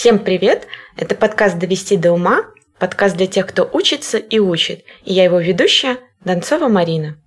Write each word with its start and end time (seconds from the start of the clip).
Всем 0.00 0.18
привет! 0.18 0.66
Это 0.96 1.14
подкаст 1.14 1.58
«Довести 1.58 1.98
до 1.98 2.12
ума», 2.12 2.46
подкаст 2.78 3.18
для 3.18 3.26
тех, 3.26 3.46
кто 3.46 3.68
учится 3.70 4.16
и 4.16 4.38
учит. 4.38 4.82
И 5.04 5.12
я 5.12 5.24
его 5.24 5.38
ведущая 5.38 5.98
Донцова 6.24 6.68
Марина. 6.68 7.18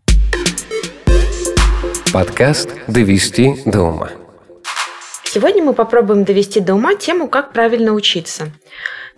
Подкаст 2.12 2.71
«Довести 2.88 3.62
до 3.67 3.81
ума». 3.81 4.09
Сегодня 5.23 5.62
мы 5.62 5.73
попробуем 5.75 6.23
довести 6.23 6.62
до 6.62 6.73
ума 6.73 6.96
тему 6.96 7.28
«Как 7.29 7.54
правильно 7.54 7.94
учиться». 7.94 8.51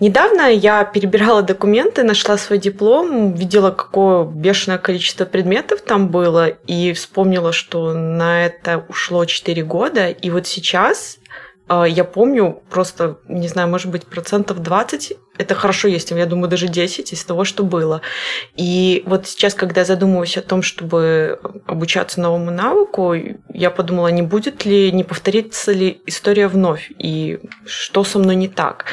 Недавно 0.01 0.51
я 0.51 0.83
перебирала 0.83 1.41
документы, 1.41 2.03
нашла 2.03 2.37
свой 2.37 2.59
диплом, 2.59 3.35
видела, 3.35 3.71
какое 3.71 4.25
бешеное 4.25 4.79
количество 4.79 5.23
предметов 5.23 5.79
там 5.79 6.09
было, 6.09 6.47
и 6.49 6.91
вспомнила, 6.91 7.53
что 7.53 7.93
на 7.93 8.45
это 8.45 8.83
ушло 8.89 9.23
4 9.23 9.63
года. 9.63 10.09
И 10.09 10.29
вот 10.29 10.45
сейчас 10.45 11.19
я 11.69 12.03
помню 12.03 12.61
просто, 12.69 13.17
не 13.27 13.47
знаю, 13.47 13.69
может 13.69 13.91
быть, 13.91 14.05
процентов 14.05 14.59
20 14.59 15.17
это 15.37 15.53
хорошо 15.53 15.87
есть, 15.87 16.11
я 16.11 16.25
думаю, 16.25 16.49
даже 16.49 16.67
10 16.67 17.11
из 17.11 17.25
того, 17.25 17.43
что 17.43 17.63
было. 17.63 18.01
И 18.55 19.03
вот 19.05 19.27
сейчас, 19.27 19.53
когда 19.53 19.81
я 19.81 19.85
задумываюсь 19.85 20.37
о 20.37 20.41
том, 20.41 20.61
чтобы 20.61 21.39
обучаться 21.65 22.21
новому 22.21 22.51
навыку, 22.51 23.13
я 23.53 23.69
подумала, 23.69 24.07
не 24.07 24.21
будет 24.21 24.65
ли, 24.65 24.91
не 24.91 25.03
повторится 25.03 25.71
ли 25.73 26.01
история 26.05 26.47
вновь, 26.47 26.91
и 26.97 27.39
что 27.65 28.03
со 28.03 28.19
мной 28.19 28.35
не 28.35 28.47
так? 28.47 28.85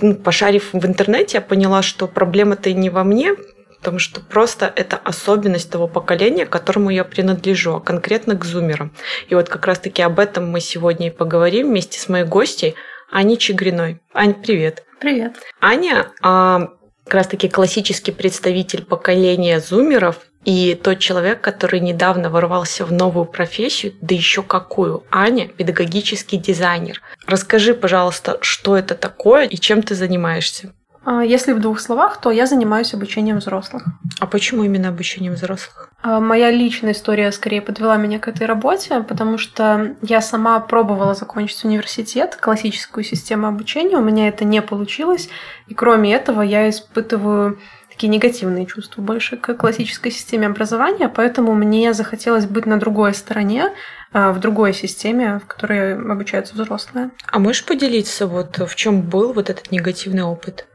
Ну, 0.00 0.14
пошарив 0.14 0.72
в 0.72 0.86
интернете, 0.86 1.38
я 1.38 1.40
поняла, 1.40 1.82
что 1.82 2.06
проблема-то 2.06 2.72
не 2.72 2.90
во 2.90 3.02
мне, 3.02 3.34
потому 3.78 3.98
что 3.98 4.20
просто 4.20 4.72
это 4.74 4.96
особенность 4.96 5.70
того 5.70 5.88
поколения, 5.88 6.46
к 6.46 6.50
которому 6.50 6.90
я 6.90 7.04
принадлежу, 7.04 7.76
а 7.76 7.80
конкретно 7.80 8.36
к 8.36 8.44
зумерам. 8.44 8.92
И 9.28 9.34
вот 9.34 9.48
как 9.48 9.66
раз-таки 9.66 10.02
об 10.02 10.18
этом 10.18 10.50
мы 10.50 10.60
сегодня 10.60 11.08
и 11.08 11.10
поговорим 11.10 11.68
вместе 11.68 12.00
с 12.00 12.08
моей 12.08 12.24
гостьей 12.24 12.74
Аней 13.10 13.36
Чигриной. 13.36 14.00
Ань, 14.12 14.34
привет. 14.34 14.84
Привет. 15.00 15.36
Аня 15.60 16.08
а, 16.22 16.70
как 17.04 17.14
раз-таки 17.14 17.48
классический 17.48 18.12
представитель 18.12 18.84
поколения 18.84 19.60
зумеров 19.60 20.16
и 20.44 20.74
тот 20.74 20.98
человек, 20.98 21.40
который 21.40 21.80
недавно 21.80 22.30
ворвался 22.30 22.84
в 22.84 22.92
новую 22.92 23.26
профессию, 23.26 23.94
да 24.00 24.14
еще 24.14 24.42
какую. 24.42 25.04
Аня– 25.10 25.48
педагогический 25.56 26.36
дизайнер. 26.36 27.00
Расскажи, 27.26 27.74
пожалуйста, 27.74 28.38
что 28.40 28.76
это 28.76 28.94
такое 28.94 29.46
и 29.46 29.56
чем 29.56 29.82
ты 29.82 29.94
занимаешься? 29.94 30.72
А, 31.04 31.22
если 31.22 31.52
в 31.52 31.60
двух 31.60 31.80
словах, 31.80 32.20
то 32.20 32.30
я 32.30 32.46
занимаюсь 32.46 32.94
обучением 32.94 33.38
взрослых. 33.38 33.84
А 34.20 34.26
почему 34.26 34.64
именно 34.64 34.88
обучением 34.88 35.34
взрослых? 35.34 35.90
А, 36.02 36.20
моя 36.20 36.50
личная 36.50 36.92
история 36.92 37.32
скорее 37.32 37.62
подвела 37.62 37.96
меня 37.96 38.18
к 38.18 38.28
этой 38.28 38.46
работе, 38.46 39.00
потому 39.02 39.38
что 39.38 39.96
я 40.02 40.20
сама 40.20 40.60
пробовала 40.60 41.14
закончить 41.14 41.64
университет, 41.64 42.36
классическую 42.36 43.04
систему 43.04 43.46
обучения, 43.46 43.96
у 43.96 44.02
меня 44.02 44.28
это 44.28 44.44
не 44.44 44.62
получилось, 44.62 45.28
и 45.66 45.74
кроме 45.74 46.14
этого 46.14 46.42
я 46.42 46.68
испытываю 46.68 47.58
такие 47.90 48.08
негативные 48.08 48.66
чувства 48.66 49.02
больше 49.02 49.36
к 49.36 49.54
классической 49.54 50.12
системе 50.12 50.46
образования, 50.46 51.08
поэтому 51.08 51.54
мне 51.54 51.92
захотелось 51.94 52.46
быть 52.46 52.64
на 52.64 52.78
другой 52.78 53.12
стороне, 53.12 53.72
а, 54.12 54.32
в 54.32 54.38
другой 54.38 54.72
системе, 54.72 55.40
в 55.40 55.46
которой 55.46 55.94
обучаются 55.94 56.54
взрослые. 56.54 57.10
А 57.26 57.38
можешь 57.38 57.64
поделиться, 57.64 58.26
вот 58.26 58.58
в 58.58 58.74
чем 58.76 59.02
был 59.02 59.32
вот 59.32 59.50
этот 59.50 59.72
негативный 59.72 60.22
опыт? 60.22 60.66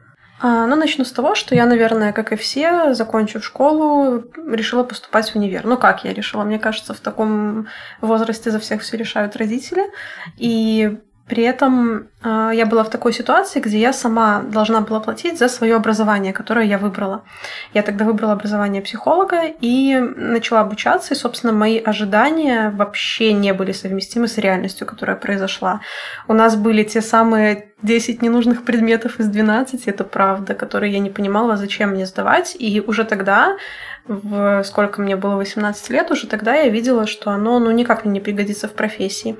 А, 0.45 0.67
ну, 0.67 0.75
начну 0.75 1.05
с 1.05 1.11
того, 1.13 1.36
что 1.36 1.55
я, 1.55 1.66
наверное, 1.66 2.11
как 2.11 2.33
и 2.33 2.36
все, 2.36 2.94
закончив 2.94 3.45
школу, 3.45 4.25
решила 4.45 4.83
поступать 4.83 5.31
в 5.31 5.38
универ. 5.38 5.63
Ну, 5.63 5.77
как 5.77 6.03
я 6.03 6.13
решила? 6.13 6.44
Мне 6.44 6.59
кажется, 6.59 6.94
в 6.94 6.99
таком 6.99 7.67
возрасте 8.02 8.52
за 8.52 8.59
всех 8.59 8.81
все 8.81 8.97
решают 8.97 9.38
родители. 9.38 9.86
И 10.36 10.97
при 11.27 11.44
этом 11.44 12.09
я 12.24 12.66
была 12.66 12.84
в 12.84 12.90
такой 12.90 13.14
ситуации, 13.14 13.60
где 13.60 13.80
я 13.80 13.94
сама 13.94 14.42
должна 14.42 14.82
была 14.82 15.00
платить 15.00 15.38
за 15.38 15.48
свое 15.48 15.76
образование, 15.76 16.34
которое 16.34 16.66
я 16.66 16.78
выбрала. 16.78 17.24
Я 17.74 17.82
тогда 17.82 18.06
выбрала 18.06 18.34
образование 18.34 18.82
психолога 18.82 19.44
и 19.62 19.98
начала 20.16 20.62
обучаться, 20.62 21.14
и, 21.14 21.17
собственно, 21.17 21.54
мои 21.54 21.80
ожидания 21.80 22.70
вообще 22.70 23.33
не 23.33 23.54
были 23.54 23.72
совместимы 23.73 24.28
с 24.28 24.38
реальностью, 24.38 24.88
которая 24.88 25.17
произошла. 25.17 25.82
У 26.28 26.33
нас 26.33 26.56
были 26.56 26.83
те 26.83 27.02
самые 27.02 27.73
10 27.82 28.22
ненужных 28.22 28.64
предметов 28.64 29.20
из 29.20 29.28
12, 29.28 29.88
это 29.88 30.04
правда, 30.06 30.54
которые 30.54 30.94
я 30.94 31.00
не 31.00 31.10
понимала, 31.10 31.58
зачем 31.58 31.89
мне 31.89 32.06
сдавать, 32.06 32.56
и 32.58 32.82
уже 32.82 33.04
тогда 33.04 33.58
в 34.06 34.64
сколько 34.64 35.02
мне 35.02 35.16
было 35.16 35.36
18 35.36 35.89
лет, 35.89 36.12
уже 36.12 36.28
тогда 36.28 36.56
я 36.56 36.70
видела, 36.70 37.08
что 37.08 37.32
оно 37.32 37.60
ну, 37.60 37.72
никак 37.72 38.04
мне 38.04 38.16
не 38.16 38.20
пригодится 38.20 38.67
в 38.67 38.73
профессии. 38.73 39.38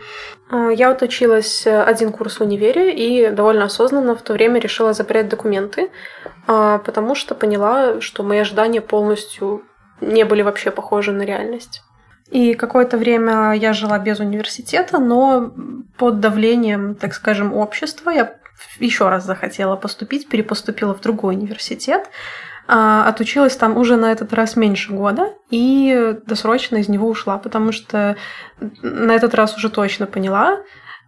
А, 0.50 0.70
я 0.70 0.90
вот 0.90 1.02
училась 1.02 1.68
э, 1.68 1.84
один 1.84 2.12
курс 2.12 2.40
в 2.40 2.42
универе 2.42 2.73
и 2.80 3.30
довольно 3.30 3.66
осознанно 3.66 4.16
в 4.16 4.22
то 4.22 4.34
время 4.34 4.60
решила 4.60 4.94
забрать 4.94 5.30
документы, 5.30 5.90
а, 6.48 6.80
потому 6.80 7.16
что 7.16 7.36
поняла, 7.36 8.02
что 8.02 8.24
мои 8.24 8.40
ожидания 8.40 8.82
полностью 8.82 9.64
не 10.02 10.26
были 10.26 10.42
вообще 10.42 10.72
похожи 10.72 11.12
на 11.12 11.24
реальность. 11.24 11.82
И 12.30 12.54
какое-то 12.56 12.98
время 12.98 13.54
я 13.54 13.74
жила 13.74 14.00
без 14.00 14.20
университета, 14.20 15.00
но 15.00 15.52
под 15.98 16.20
давлением, 16.20 16.96
так 16.96 17.14
скажем, 17.14 17.54
общества 17.54 18.10
я 18.10 18.36
еще 18.80 19.10
раз 19.10 19.26
захотела 19.26 19.76
поступить, 19.76 20.30
перепоступила 20.30 20.94
в 20.94 21.02
другой 21.02 21.36
университет, 21.36 22.10
а, 22.66 23.08
отучилась 23.08 23.58
там 23.58 23.78
уже 23.78 23.98
на 23.98 24.12
этот 24.12 24.34
раз 24.34 24.56
меньше 24.56 24.94
года 24.94 25.34
и 25.50 26.16
досрочно 26.26 26.78
из 26.78 26.88
него 26.88 27.10
ушла, 27.10 27.38
потому 27.38 27.72
что 27.72 28.16
на 28.82 29.12
этот 29.14 29.34
раз 29.34 29.56
уже 29.58 29.70
точно 29.70 30.06
поняла, 30.08 30.60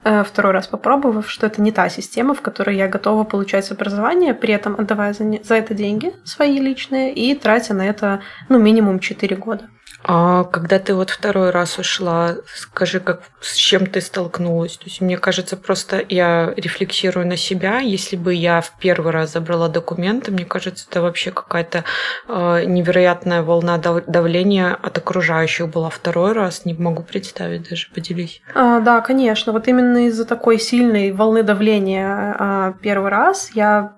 второй 0.06 0.54
раз 0.54 0.68
попробовав, 0.68 1.30
что 1.30 1.48
это 1.48 1.62
не 1.62 1.72
та 1.72 1.90
система, 1.90 2.36
в 2.36 2.42
которой 2.42 2.78
я 2.78 2.88
готова 2.88 3.24
получать 3.24 3.72
образование, 3.72 4.34
при 4.34 4.54
этом 4.54 4.76
отдавая 4.78 5.14
за 5.14 5.56
это 5.56 5.74
деньги 5.74 6.14
свои 6.24 6.60
личные 6.60 7.14
и 7.14 7.34
тратя 7.34 7.74
на 7.74 7.88
это 7.88 8.22
ну, 8.48 8.60
минимум 8.60 9.00
4 9.00 9.36
года. 9.36 9.70
А 10.08 10.44
когда 10.44 10.78
ты 10.78 10.94
вот 10.94 11.10
второй 11.10 11.50
раз 11.50 11.80
ушла, 11.80 12.36
скажи, 12.46 13.00
как 13.00 13.24
с 13.42 13.56
чем 13.56 13.88
ты 13.88 14.02
столкнулась? 14.02 14.78
То 14.78 14.86
есть 14.86 15.02
мне 15.02 15.18
кажется, 15.18 15.58
просто 15.58 16.04
я 16.08 16.54
рефлексирую 16.56 17.26
на 17.26 17.38
себя. 17.38 17.80
Если 17.80 18.16
бы 18.16 18.32
я 18.34 18.62
в 18.62 18.78
первый 18.80 19.12
раз 19.12 19.34
забрала 19.34 19.68
документы, 19.68 20.32
мне 20.32 20.46
кажется, 20.46 20.86
это 20.88 21.02
вообще 21.02 21.32
какая-то 21.32 21.86
э, 22.28 22.66
невероятная 22.66 23.42
волна 23.42 23.80
давления 23.80 24.76
от 24.76 24.96
окружающих 25.00 25.70
была. 25.70 25.90
Второй 25.90 26.34
раз 26.34 26.66
не 26.66 26.76
могу 26.76 27.02
представить 27.02 27.68
даже, 27.68 27.88
поделись. 27.90 28.44
А, 28.54 28.82
да, 28.82 29.02
конечно. 29.02 29.54
Вот 29.54 29.68
именно 29.68 30.06
из-за 30.08 30.26
такой 30.26 30.60
сильной 30.60 31.14
волны 31.14 31.42
давления 31.42 32.36
а, 32.38 32.74
первый 32.80 33.10
раз 33.10 33.50
я 33.56 33.96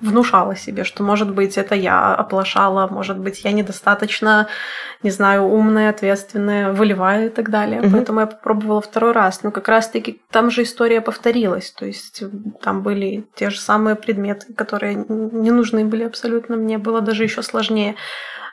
внушала 0.00 0.56
себе, 0.56 0.84
что, 0.84 1.02
может 1.02 1.30
быть, 1.30 1.58
это 1.58 1.74
я 1.74 2.14
оплошала, 2.14 2.86
может 2.88 3.18
быть, 3.18 3.44
я 3.44 3.52
недостаточно, 3.52 4.48
не 5.02 5.10
знаю, 5.10 5.44
умная, 5.44 5.90
ответственная, 5.90 6.72
выливаю 6.72 7.26
и 7.26 7.28
так 7.30 7.50
далее. 7.50 7.80
Mm-hmm. 7.80 7.92
Поэтому 7.92 8.20
я 8.20 8.26
попробовала 8.26 8.80
второй 8.80 9.12
раз. 9.12 9.42
Но 9.42 9.50
как 9.50 9.68
раз-таки 9.68 10.20
там 10.30 10.50
же 10.50 10.62
история 10.62 11.00
повторилась. 11.00 11.70
То 11.70 11.86
есть 11.86 12.22
там 12.62 12.82
были 12.82 13.26
те 13.34 13.50
же 13.50 13.58
самые 13.58 13.96
предметы, 13.96 14.52
которые 14.54 14.94
не 14.94 15.50
нужны 15.50 15.84
были 15.84 16.04
абсолютно. 16.04 16.56
Мне 16.56 16.78
было 16.78 17.00
даже 17.00 17.24
еще 17.24 17.42
сложнее. 17.42 17.96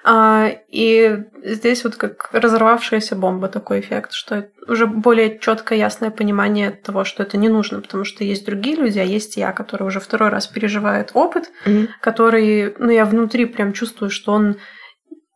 А, 0.10 0.52
и 0.70 1.26
здесь 1.44 1.84
вот 1.84 1.98
как 1.98 2.30
разорвавшаяся 2.32 3.18
бомба 3.18 3.50
такой 3.50 3.82
эффект, 3.82 4.14
что 4.14 4.48
уже 4.66 4.88
более 4.88 5.38
четкое, 5.38 5.78
ясное 5.78 6.12
понимание 6.12 6.72
того, 6.72 7.04
что 7.04 7.24
это 7.24 7.36
не 7.36 7.50
нужно, 7.50 7.82
потому 7.82 8.06
что 8.06 8.24
есть 8.24 8.46
другие 8.46 8.78
люди, 8.78 9.00
а 9.00 9.04
есть 9.04 9.36
я, 9.36 9.52
который 9.52 9.84
уже 9.86 10.00
второй 10.00 10.30
раз 10.30 10.48
переживает 10.48 11.12
опыт, 11.14 11.52
mm-hmm. 11.66 11.90
который, 12.00 12.74
ну, 12.80 12.90
я 12.90 13.04
внутри 13.04 13.44
прям 13.44 13.74
чувствую, 13.74 14.10
что 14.10 14.32
он 14.32 14.56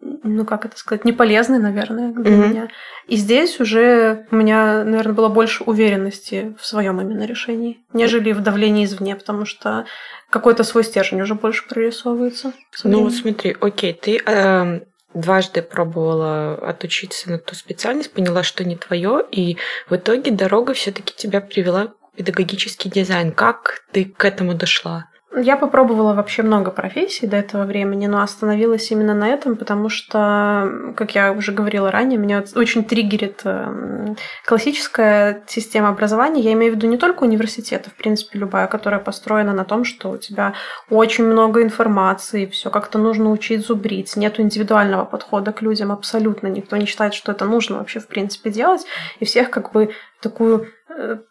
ну, 0.02 0.46
как 0.46 0.66
это 0.66 0.78
сказать, 0.78 1.06
не 1.06 1.14
полезный, 1.14 1.60
наверное, 1.60 2.12
для 2.12 2.24
mm-hmm. 2.24 2.50
меня. 2.50 2.68
И 3.08 3.16
здесь 3.16 3.60
уже 3.60 4.26
у 4.32 4.36
меня, 4.36 4.84
наверное, 4.84 5.14
было 5.14 5.30
больше 5.30 5.64
уверенности 5.64 6.56
в 6.60 6.66
своем 6.66 7.00
именно 7.00 7.26
решении, 7.26 7.80
нежели 7.94 8.32
в 8.32 8.42
давлении 8.42 8.86
извне, 8.86 9.16
потому 9.16 9.46
что 9.46 9.86
какой-то 10.30 10.64
свой 10.64 10.84
стержень 10.84 11.22
уже 11.22 11.36
больше 11.36 11.68
прорисовывается. 11.68 12.54
Ну 12.84 13.04
вот 13.04 13.14
смотри, 13.14 13.56
окей, 13.60 13.94
ты 13.94 14.22
э, 14.26 14.80
дважды 15.14 15.62
пробовала 15.62 16.56
отучиться 16.56 17.30
на 17.30 17.38
ту 17.38 17.56
специальность, 17.56 18.12
поняла, 18.12 18.44
что 18.44 18.64
не 18.64 18.78
твое, 18.78 19.24
и 19.32 19.58
в 19.90 19.96
итоге 19.96 20.32
дорога 20.32 20.74
все-таки 20.74 21.14
тебя 21.16 21.42
привела 21.42 21.94
в 22.14 22.18
педагогический 22.18 22.90
дизайн. 22.90 23.32
Как 23.32 23.84
ты 23.92 24.06
к 24.06 24.24
этому 24.26 24.54
дошла? 24.54 25.11
Я 25.34 25.56
попробовала 25.56 26.14
вообще 26.14 26.44
много 26.44 26.72
профессий 26.72 27.26
до 27.26 27.38
этого 27.38 27.64
времени, 27.64 28.06
но 28.06 28.22
остановилась 28.22 28.92
именно 28.92 29.14
на 29.14 29.30
этом, 29.30 29.56
потому 29.56 29.88
что, 29.88 30.94
как 30.98 31.16
я 31.16 31.32
уже 31.32 31.54
говорила 31.54 31.90
ранее, 31.90 32.20
меня 32.20 32.44
очень 32.56 32.84
триггерит 32.84 33.42
эм, 33.46 34.18
классическая 34.46 35.42
система 35.48 35.88
образования. 35.88 36.42
Я 36.42 36.52
имею 36.52 36.74
в 36.74 36.76
виду 36.76 36.88
не 36.88 36.98
только 36.98 37.24
университеты, 37.24 37.90
в 37.90 37.94
принципе, 37.94 38.40
любая, 38.40 38.68
которая 38.68 39.00
построена 39.00 39.54
на 39.54 39.64
том, 39.64 39.86
что 39.86 40.10
у 40.12 40.18
тебя 40.18 40.54
очень 40.90 41.24
много 41.24 41.64
информации, 41.64 42.46
все 42.46 42.70
как-то 42.70 43.00
нужно 43.00 43.32
учить 43.32 43.66
зубрить, 43.66 44.18
нет 44.18 44.38
индивидуального 44.38 45.06
подхода 45.06 45.54
к 45.54 45.62
людям 45.62 45.94
абсолютно. 45.94 46.48
Никто 46.48 46.76
не 46.76 46.86
считает, 46.86 47.14
что 47.14 47.32
это 47.32 47.46
нужно 47.46 47.78
вообще 47.78 48.02
в 48.02 48.08
принципе 48.08 48.50
делать, 48.50 48.86
и 49.22 49.26
всех 49.26 49.50
как 49.50 49.72
бы 49.72 49.92
такую 50.22 50.68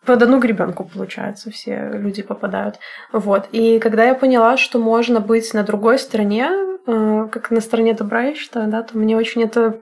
под 0.05 0.23
одну 0.23 0.39
гребенку, 0.39 0.85
получается, 0.85 1.51
все 1.51 1.91
люди 1.93 2.23
попадают. 2.23 2.77
Вот. 3.12 3.49
И 3.53 3.79
когда 3.79 4.05
я 4.05 4.15
поняла, 4.15 4.57
что 4.57 4.79
можно 4.79 5.21
быть 5.21 5.53
на 5.55 5.62
другой 5.62 5.99
стороне, 5.99 6.51
э, 6.87 7.29
как 7.31 7.51
на 7.51 7.61
стороне 7.61 7.95
добра, 7.95 8.23
я 8.23 8.35
считаю, 8.35 8.71
да, 8.71 8.83
то 8.83 8.97
мне 8.97 9.17
очень 9.17 9.43
это 9.43 9.81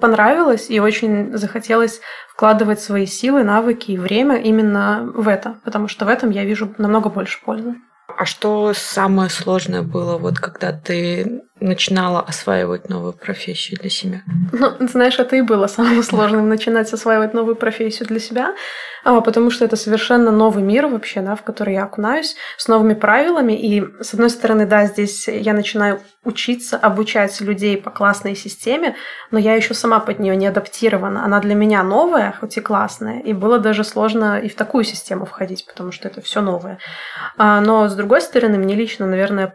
понравилось 0.00 0.68
и 0.68 0.78
очень 0.78 1.36
захотелось 1.36 2.00
вкладывать 2.28 2.80
свои 2.80 3.06
силы, 3.06 3.44
навыки 3.44 3.92
и 3.92 3.98
время 3.98 4.36
именно 4.36 5.10
в 5.14 5.26
это, 5.26 5.58
потому 5.64 5.88
что 5.88 6.04
в 6.04 6.08
этом 6.08 6.30
я 6.30 6.44
вижу 6.44 6.74
намного 6.76 7.08
больше 7.08 7.42
пользы. 7.42 7.76
А 8.18 8.24
что 8.24 8.72
самое 8.74 9.30
сложное 9.30 9.82
было, 9.82 10.18
вот 10.18 10.38
когда 10.38 10.72
ты 10.72 11.42
начинала 11.60 12.20
осваивать 12.20 12.88
новую 12.88 13.12
профессию 13.12 13.78
для 13.80 13.90
себя? 13.90 14.22
Ну, 14.52 14.72
знаешь, 14.88 15.18
это 15.18 15.36
и 15.36 15.42
было 15.42 15.66
самым 15.66 16.02
сложным 16.02 16.48
начинать 16.48 16.92
осваивать 16.92 17.34
новую 17.34 17.56
профессию 17.56 18.08
для 18.08 18.20
себя, 18.20 18.54
а, 19.04 19.20
потому 19.20 19.50
что 19.50 19.64
это 19.64 19.76
совершенно 19.76 20.30
новый 20.30 20.62
мир 20.62 20.86
вообще, 20.86 21.20
да, 21.20 21.34
в 21.34 21.42
который 21.42 21.74
я 21.74 21.84
окунаюсь, 21.84 22.36
с 22.56 22.68
новыми 22.68 22.94
правилами. 22.94 23.52
И, 23.52 23.84
с 24.02 24.14
одной 24.14 24.30
стороны, 24.30 24.66
да, 24.66 24.86
здесь 24.86 25.28
я 25.28 25.52
начинаю 25.52 26.00
учиться, 26.24 26.76
обучать 26.76 27.40
людей 27.40 27.76
по 27.76 27.90
классной 27.90 28.34
системе, 28.34 28.96
но 29.30 29.38
я 29.38 29.54
еще 29.54 29.74
сама 29.74 30.00
под 30.00 30.18
нее 30.18 30.36
не 30.36 30.46
адаптирована. 30.46 31.24
Она 31.24 31.40
для 31.40 31.54
меня 31.54 31.82
новая, 31.82 32.34
хоть 32.38 32.56
и 32.56 32.60
классная, 32.60 33.20
и 33.20 33.32
было 33.32 33.58
даже 33.58 33.84
сложно 33.84 34.38
и 34.38 34.48
в 34.48 34.54
такую 34.54 34.84
систему 34.84 35.24
входить, 35.24 35.66
потому 35.66 35.92
что 35.92 36.08
это 36.08 36.20
все 36.20 36.40
новое. 36.40 36.78
А, 37.36 37.60
но, 37.60 37.88
с 37.88 37.94
другой 37.94 38.20
стороны, 38.20 38.58
мне 38.58 38.74
лично, 38.74 39.06
наверное, 39.06 39.54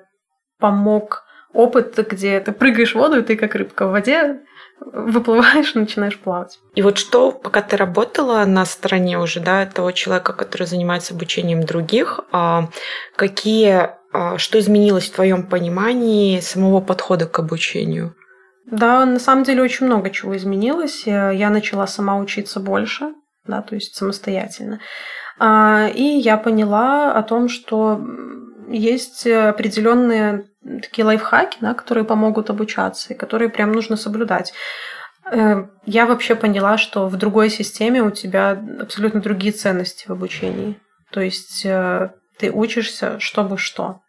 помог 0.59 1.23
опыт, 1.53 1.97
где 2.09 2.39
ты 2.39 2.51
прыгаешь 2.51 2.93
в 2.93 2.97
воду, 2.97 3.19
и 3.19 3.23
ты 3.23 3.35
как 3.35 3.55
рыбка 3.55 3.87
в 3.87 3.91
воде 3.91 4.41
выплываешь, 4.79 5.75
начинаешь 5.75 6.19
плавать. 6.19 6.59
И 6.75 6.81
вот 6.81 6.97
что, 6.97 7.31
пока 7.31 7.61
ты 7.61 7.77
работала 7.77 8.43
на 8.45 8.65
стороне 8.65 9.19
уже, 9.19 9.39
да, 9.39 9.65
того 9.65 9.91
человека, 9.91 10.33
который 10.33 10.67
занимается 10.67 11.13
обучением 11.13 11.63
других, 11.63 12.19
а, 12.31 12.69
какие, 13.15 13.91
а, 14.11 14.37
что 14.37 14.59
изменилось 14.59 15.09
в 15.09 15.15
твоем 15.15 15.47
понимании 15.47 16.39
самого 16.39 16.81
подхода 16.81 17.27
к 17.27 17.39
обучению? 17.39 18.15
Да, 18.65 19.05
на 19.05 19.19
самом 19.19 19.43
деле 19.43 19.61
очень 19.61 19.85
много 19.85 20.09
чего 20.09 20.35
изменилось. 20.35 21.03
Я 21.05 21.49
начала 21.49 21.85
сама 21.85 22.17
учиться 22.17 22.59
больше, 22.59 23.13
да, 23.45 23.61
то 23.61 23.75
есть 23.75 23.95
самостоятельно. 23.95 24.79
А, 25.39 25.87
и 25.93 26.03
я 26.03 26.37
поняла 26.37 27.13
о 27.13 27.23
том, 27.23 27.49
что 27.49 28.01
есть 28.69 29.27
определенные 29.27 30.45
такие 30.81 31.05
лайфхаки, 31.05 31.57
да, 31.61 31.73
которые 31.73 32.03
помогут 32.03 32.49
обучаться 32.49 33.13
и 33.13 33.17
которые 33.17 33.49
прям 33.49 33.71
нужно 33.71 33.95
соблюдать. 33.95 34.53
Э, 35.31 35.65
я 35.85 36.05
вообще 36.05 36.35
поняла, 36.35 36.77
что 36.77 37.07
в 37.07 37.15
другой 37.17 37.49
системе 37.49 38.01
у 38.01 38.11
тебя 38.11 38.61
абсолютно 38.79 39.21
другие 39.21 39.53
ценности 39.53 40.07
в 40.07 40.11
обучении. 40.11 40.79
То 41.11 41.21
есть 41.21 41.65
э, 41.65 42.11
ты 42.37 42.51
учишься, 42.51 43.19
чтобы 43.19 43.57
что. 43.57 43.99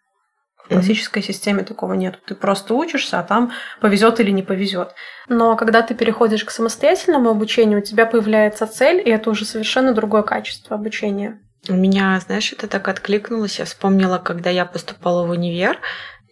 В 0.64 0.68
классической 0.68 1.22
системе 1.22 1.62
такого 1.62 1.92
нет. 1.92 2.18
Ты 2.24 2.34
просто 2.34 2.72
учишься, 2.72 3.18
а 3.18 3.22
там 3.22 3.52
повезет 3.82 4.18
или 4.18 4.30
не 4.30 4.42
повезет. 4.42 4.94
Но 5.28 5.56
когда 5.56 5.82
ты 5.82 5.94
переходишь 5.94 6.42
к 6.42 6.50
самостоятельному 6.50 7.28
обучению, 7.28 7.80
у 7.80 7.82
тебя 7.82 8.06
появляется 8.06 8.66
цель, 8.66 8.96
и 9.06 9.10
это 9.10 9.28
уже 9.28 9.44
совершенно 9.44 9.92
другое 9.92 10.22
качество 10.22 10.74
обучения. 10.74 11.38
У 11.68 11.74
меня, 11.74 12.18
знаешь, 12.24 12.52
это 12.52 12.66
так 12.66 12.88
откликнулось. 12.88 13.58
Я 13.58 13.66
вспомнила, 13.66 14.18
когда 14.18 14.48
я 14.48 14.64
поступала 14.64 15.26
в 15.26 15.30
универ. 15.30 15.78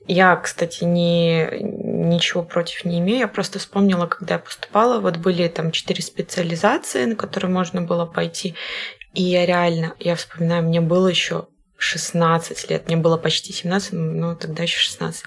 Я, 0.06 0.37
кстати, 0.37 0.84
не, 0.84 1.49
ничего 1.60 2.43
против 2.43 2.84
не 2.84 2.99
имею. 2.99 3.20
Я 3.20 3.28
просто 3.28 3.58
вспомнила, 3.58 4.06
когда 4.06 4.34
я 4.34 4.38
поступала, 4.40 5.00
вот 5.00 5.16
были 5.16 5.46
там 5.49 5.70
четыре 5.70 6.02
специализации, 6.02 7.04
на 7.04 7.16
которые 7.16 7.50
можно 7.50 7.82
было 7.82 8.04
пойти. 8.04 8.54
И 9.14 9.22
я 9.22 9.46
реально, 9.46 9.94
я 9.99 10.16
вспоминаю, 10.16 10.64
мне 10.64 10.81
было 10.81 11.08
еще 11.08 11.46
16 11.76 12.70
лет, 12.70 12.87
мне 12.87 12.96
было 12.96 13.16
почти 13.16 13.52
17, 13.52 13.93
ну 13.93 14.37
тогда 14.37 14.62
еще 14.62 14.78
16. 14.78 15.25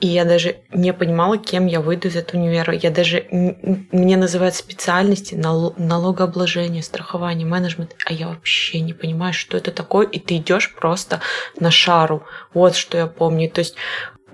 И 0.00 0.08
я 0.08 0.24
даже 0.24 0.56
не 0.72 0.92
понимала, 0.92 1.38
кем 1.38 1.66
я 1.66 1.80
выйду 1.80 2.08
из 2.08 2.16
этого 2.16 2.40
универа. 2.40 2.74
Я 2.74 2.90
даже... 2.90 3.26
Мне 3.30 4.16
называют 4.16 4.54
специальности 4.54 5.34
налогообложение, 5.34 6.82
страхование, 6.82 7.46
менеджмент, 7.46 7.94
а 8.04 8.12
я 8.12 8.28
вообще 8.28 8.80
не 8.80 8.92
понимаю, 8.92 9.32
что 9.32 9.56
это 9.56 9.70
такое, 9.70 10.06
и 10.06 10.18
ты 10.18 10.36
идешь 10.38 10.74
просто 10.74 11.20
на 11.58 11.70
шару. 11.70 12.24
Вот 12.52 12.74
что 12.74 12.98
я 12.98 13.06
помню. 13.06 13.48
То 13.48 13.60
есть 13.60 13.76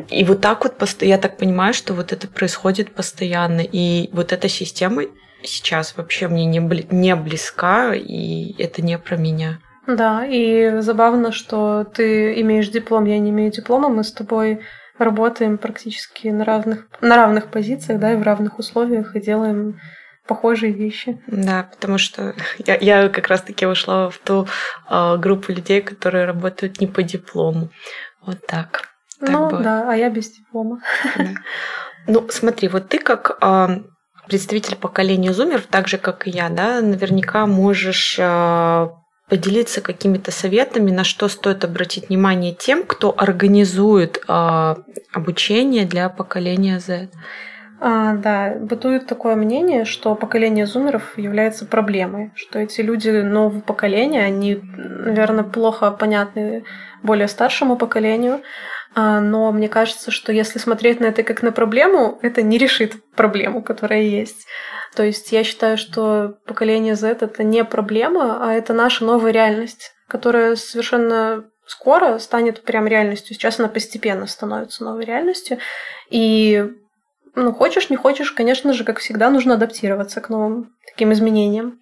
и 0.08 0.25
вот 0.25 0.40
так 0.40 0.64
вот, 0.64 1.02
я 1.02 1.19
так 1.19 1.37
понимаю, 1.37 1.75
что 1.75 1.94
вот 1.94 2.12
это 2.12 2.28
происходит 2.28 2.92
постоянно. 2.92 3.60
И 3.60 4.08
вот 4.12 4.32
эта 4.32 4.48
система 4.48 5.04
сейчас 5.42 5.96
вообще 5.96 6.28
мне 6.28 6.46
не, 6.46 6.60
бли, 6.60 6.87
не 6.90 7.14
близка, 7.16 7.94
и 7.94 8.54
это 8.62 8.82
не 8.82 8.98
про 8.98 9.16
меня. 9.16 9.58
Да, 9.87 10.25
и 10.25 10.81
забавно, 10.81 11.32
что 11.32 11.84
ты 11.84 12.40
имеешь 12.40 12.69
диплом, 12.69 13.06
я 13.06 13.19
не 13.19 13.31
имею 13.31 13.50
диплома, 13.50 13.88
мы 13.88 14.04
с 14.04 14.12
тобой 14.12 14.60
работаем 14.98 15.58
практически 15.58 16.28
на 16.28 16.44
равных, 16.44 16.86
на 17.00 17.16
равных 17.16 17.50
позициях, 17.50 17.98
да, 17.98 18.12
и 18.12 18.16
в 18.16 18.22
равных 18.22 18.58
условиях, 18.58 19.16
и 19.16 19.20
делаем 19.20 19.81
похожие 20.26 20.72
вещи. 20.72 21.20
Да, 21.26 21.69
потому 21.70 21.98
что 21.98 22.34
я, 22.66 22.76
я 22.76 23.08
как 23.08 23.28
раз-таки 23.28 23.66
ушла 23.66 24.10
в 24.10 24.19
ту 24.19 24.46
э, 24.88 25.16
группу 25.16 25.50
людей, 25.52 25.81
которые 25.81 26.26
работают 26.26 26.81
не 26.81 26.86
по 26.86 27.02
диплому. 27.02 27.70
Вот 28.20 28.46
так. 28.46 28.89
Так 29.20 29.31
ну 29.31 29.44
бывает. 29.46 29.64
да, 29.64 29.90
а 29.90 29.96
я 29.96 30.11
без 30.11 30.31
диплома. 30.31 30.81
Да. 31.17 31.25
Ну, 32.06 32.26
смотри, 32.31 32.69
вот 32.69 32.88
ты 32.88 32.99
как 32.99 33.38
э, 33.43 33.69
представитель 34.26 34.76
поколения 34.76 35.32
зумеров, 35.34 35.67
так 35.67 35.87
же 35.87 35.99
как 35.99 36.26
и 36.26 36.31
я, 36.31 36.49
да, 36.49 36.81
наверняка 36.81 37.46
можешь 37.46 38.17
э, 38.19 38.88
поделиться 39.28 39.81
какими-то 39.81 40.32
советами, 40.32 40.90
на 40.90 41.05
что 41.05 41.28
стоит 41.28 41.64
обратить 41.64 42.08
внимание 42.08 42.55
тем, 42.55 42.84
кто 42.84 43.14
организует 43.17 44.25
э, 44.26 44.75
обучение 45.12 45.84
для 45.84 46.08
поколения 46.08 46.81
Z? 46.81 47.08
А, 47.82 48.14
да, 48.14 48.56
бытует 48.61 49.06
такое 49.06 49.37
мнение, 49.37 49.87
что 49.87 50.14
поколение 50.14 50.67
зумеров 50.67 51.17
является 51.17 51.64
проблемой, 51.64 52.31
что 52.34 52.58
эти 52.58 52.82
люди 52.82 53.08
нового 53.08 53.61
поколения, 53.61 54.22
они, 54.22 54.61
наверное, 54.76 55.44
плохо 55.44 55.90
понятны 55.90 56.64
более 57.02 57.26
старшему 57.26 57.76
поколению, 57.76 58.43
но 58.94 59.52
мне 59.52 59.69
кажется, 59.69 60.10
что 60.10 60.32
если 60.32 60.58
смотреть 60.58 61.00
на 61.00 61.06
это 61.06 61.22
как 61.22 61.42
на 61.42 61.52
проблему, 61.52 62.19
это 62.22 62.42
не 62.42 62.58
решит 62.58 62.94
проблему, 63.14 63.62
которая 63.62 64.02
есть. 64.02 64.46
То 64.94 65.04
есть 65.04 65.31
я 65.31 65.44
считаю, 65.44 65.78
что 65.78 66.38
поколение 66.46 66.96
Z 66.96 67.19
это 67.20 67.44
не 67.44 67.64
проблема, 67.64 68.44
а 68.44 68.52
это 68.52 68.72
наша 68.72 69.04
новая 69.04 69.31
реальность, 69.31 69.92
которая 70.08 70.56
совершенно 70.56 71.44
скоро 71.66 72.19
станет 72.19 72.64
прям 72.64 72.88
реальностью. 72.88 73.34
Сейчас 73.34 73.60
она 73.60 73.69
постепенно 73.69 74.26
становится 74.26 74.82
новой 74.82 75.05
реальностью. 75.05 75.58
И 76.08 76.69
ну, 77.36 77.53
хочешь, 77.53 77.91
не 77.91 77.96
хочешь, 77.96 78.32
конечно 78.32 78.72
же, 78.72 78.82
как 78.82 78.98
всегда, 78.98 79.31
нужно 79.31 79.55
адаптироваться 79.55 80.20
к 80.20 80.29
новым 80.29 80.74
таким 80.84 81.12
изменениям. 81.12 81.81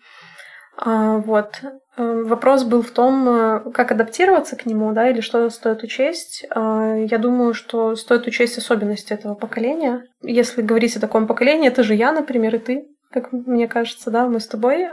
А, 0.76 1.16
вот. 1.16 1.62
Э, 1.98 2.22
вопрос 2.22 2.64
был 2.64 2.82
в 2.82 2.90
том, 2.90 3.28
э, 3.28 3.70
как 3.72 3.90
адаптироваться 3.90 4.56
к 4.56 4.66
нему, 4.66 4.92
да, 4.92 5.10
или 5.10 5.20
что 5.20 5.50
стоит 5.50 5.82
учесть. 5.82 6.46
А, 6.50 6.94
я 6.94 7.18
думаю, 7.18 7.54
что 7.54 7.96
стоит 7.96 8.26
учесть 8.26 8.56
особенности 8.56 9.12
этого 9.12 9.34
поколения. 9.34 10.04
Если 10.22 10.62
говорить 10.62 10.96
о 10.96 11.00
таком 11.00 11.26
поколении, 11.26 11.68
это 11.68 11.82
же 11.82 11.94
я, 11.94 12.12
например, 12.12 12.54
и 12.54 12.58
ты 12.58 12.86
как 13.10 13.32
мне 13.32 13.68
кажется, 13.68 14.10
да, 14.10 14.26
мы 14.26 14.38
с 14.38 14.46
тобой, 14.46 14.86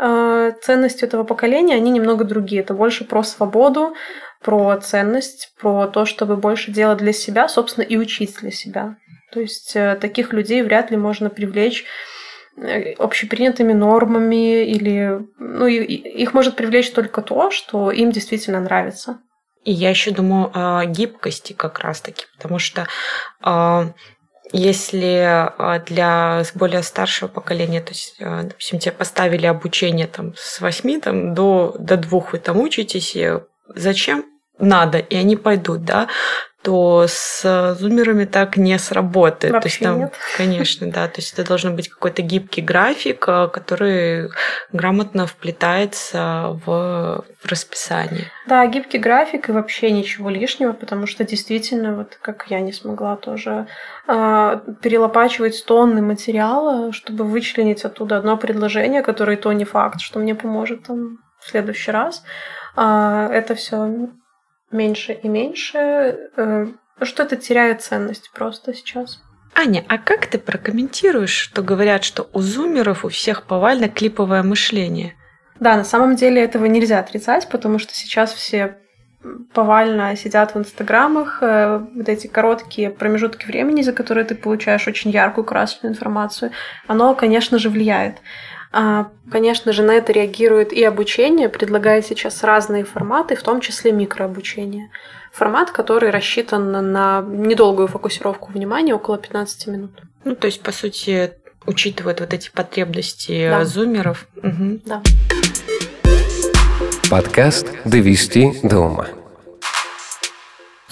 ценности 0.61 1.03
этого 1.03 1.25
поколения, 1.25 1.75
они 1.75 1.91
немного 1.91 2.23
другие. 2.23 2.61
Это 2.61 2.73
больше 2.73 3.03
про 3.03 3.23
свободу, 3.23 3.93
про 4.41 4.77
ценность, 4.77 5.53
про 5.59 5.87
то, 5.87 6.05
чтобы 6.05 6.37
больше 6.37 6.71
делать 6.71 6.99
для 6.99 7.11
себя, 7.11 7.49
собственно, 7.49 7.83
и 7.83 7.97
учить 7.97 8.37
для 8.39 8.51
себя. 8.51 8.95
То 9.35 9.41
есть 9.41 9.75
э, 9.75 9.97
таких 9.99 10.31
людей 10.31 10.61
вряд 10.61 10.91
ли 10.91 10.97
можно 10.97 11.29
привлечь 11.29 11.83
э, 11.83 12.14
общепринятыми 12.97 13.73
нормами 13.73 14.63
или 14.63 15.19
ну, 15.39 15.67
их 15.67 16.33
может 16.33 16.55
привлечь 16.55 16.91
только 16.91 17.21
то, 17.21 17.51
что 17.51 17.91
им 17.91 18.11
действительно 18.11 18.59
нравится. 18.59 19.19
И 19.63 19.71
я 19.71 19.89
еще 19.89 20.11
думаю 20.11 20.51
о 20.53 20.85
гибкости 20.85 21.53
как 21.53 21.79
раз-таки, 21.79 22.25
потому 22.35 22.59
что 22.59 22.87
а, 23.41 23.87
если 24.51 25.23
а, 25.25 25.79
для 25.79 26.43
более 26.53 26.83
старшего 26.83 27.27
поколения, 27.27 27.81
то 27.81 27.91
есть, 27.91 28.15
а, 28.21 28.43
допустим, 28.43 28.79
тебе 28.79 28.91
поставили 28.91 29.47
обучение 29.47 30.05
там, 30.05 30.33
с 30.37 30.61
8 30.61 31.01
там, 31.01 31.33
до, 31.33 31.75
до 31.79 31.97
2, 31.97 32.19
вы 32.31 32.37
там 32.37 32.61
учитесь, 32.61 33.17
зачем? 33.69 34.25
Надо, 34.59 34.99
и 34.99 35.15
они 35.15 35.35
пойдут, 35.35 35.83
да, 35.83 36.07
то 36.65 37.05
с 37.07 37.75
зумерами 37.79 38.25
так 38.25 38.57
не 38.57 38.79
сработает. 38.79 39.53
Вообще 39.53 39.61
то 39.61 39.67
есть 39.67 39.83
там, 39.83 39.99
нет. 39.99 40.13
конечно, 40.35 40.89
да, 40.89 41.07
то 41.07 41.21
есть 41.21 41.33
это 41.33 41.47
должен 41.47 41.75
быть 41.75 41.89
какой-то 41.89 42.23
гибкий 42.23 42.63
график, 42.63 43.23
а, 43.27 43.47
который 43.47 44.31
грамотно 44.73 45.27
вплетается 45.27 46.59
в, 46.65 47.23
в 47.39 47.45
расписание. 47.45 48.31
Да, 48.47 48.65
гибкий 48.65 48.97
график 48.97 49.47
и 49.47 49.51
вообще 49.51 49.91
ничего 49.91 50.31
лишнего, 50.31 50.73
потому 50.73 51.05
что 51.05 51.23
действительно, 51.23 51.95
вот 51.95 52.17
как 52.19 52.47
я 52.49 52.59
не 52.61 52.73
смогла 52.73 53.15
тоже 53.15 53.67
э, 54.07 54.59
перелопачивать 54.81 55.63
тонны 55.67 56.01
материала, 56.01 56.91
чтобы 56.91 57.25
вычленить 57.25 57.85
оттуда 57.85 58.17
одно 58.17 58.37
предложение, 58.37 59.03
которое 59.03 59.37
то 59.37 59.53
не 59.53 59.65
факт, 59.65 60.01
что 60.01 60.17
мне 60.17 60.33
поможет 60.33 60.87
там 60.87 61.19
в 61.39 61.47
следующий 61.47 61.91
раз. 61.91 62.23
А, 62.75 63.29
это 63.31 63.53
все 63.53 64.09
меньше 64.71 65.13
и 65.13 65.27
меньше. 65.27 66.29
Э, 66.37 66.67
что-то 67.01 67.35
теряет 67.35 67.81
ценность 67.81 68.31
просто 68.33 68.73
сейчас. 68.73 69.21
Аня, 69.53 69.85
а 69.87 69.97
как 69.97 70.27
ты 70.27 70.37
прокомментируешь, 70.37 71.31
что 71.31 71.61
говорят, 71.61 72.03
что 72.03 72.29
у 72.33 72.41
зумеров 72.41 73.05
у 73.05 73.09
всех 73.09 73.43
повально 73.43 73.87
клиповое 73.87 74.43
мышление? 74.43 75.15
Да, 75.59 75.77
на 75.77 75.85
самом 75.85 76.15
деле 76.15 76.43
этого 76.43 76.65
нельзя 76.65 76.99
отрицать, 76.99 77.47
потому 77.49 77.79
что 77.79 77.93
сейчас 77.93 78.33
все 78.33 78.77
повально 79.53 80.15
сидят 80.15 80.53
в 80.53 80.57
инстаграмах, 80.57 81.39
э, 81.41 81.79
вот 81.95 82.09
эти 82.09 82.27
короткие 82.27 82.89
промежутки 82.89 83.45
времени, 83.45 83.81
за 83.81 83.93
которые 83.93 84.25
ты 84.25 84.35
получаешь 84.35 84.87
очень 84.87 85.11
яркую 85.11 85.45
красочную 85.45 85.93
информацию, 85.93 86.51
оно, 86.87 87.15
конечно 87.15 87.57
же, 87.57 87.69
влияет. 87.69 88.17
А, 88.77 89.07
конечно 89.31 89.71
же, 89.71 89.83
на 89.83 89.91
это 89.91 90.11
реагирует 90.11 90.73
и 90.73 90.83
обучение, 90.83 91.47
предлагая 91.47 92.01
сейчас 92.01 92.43
разные 92.43 92.83
форматы, 92.83 93.37
в 93.37 93.41
том 93.41 93.61
числе 93.61 93.93
микрообучение. 93.93 94.89
Формат, 95.31 95.71
который 95.71 96.09
рассчитан 96.09 96.73
на 96.91 97.21
недолгую 97.25 97.87
фокусировку 97.87 98.51
внимания, 98.51 98.93
около 98.93 99.17
15 99.17 99.67
минут. 99.67 99.91
Ну, 100.25 100.35
то 100.35 100.47
есть, 100.47 100.61
по 100.61 100.73
сути, 100.73 101.31
учитывает 101.65 102.19
вот 102.19 102.33
эти 102.33 102.51
потребности 102.51 103.47
да. 103.49 103.63
зумеров. 103.63 104.27
Угу. 104.43 104.81
Да. 104.85 105.01
Подкаст 107.09 107.71
«Довести 107.85 108.59
до 108.61 108.79
ума». 108.79 109.07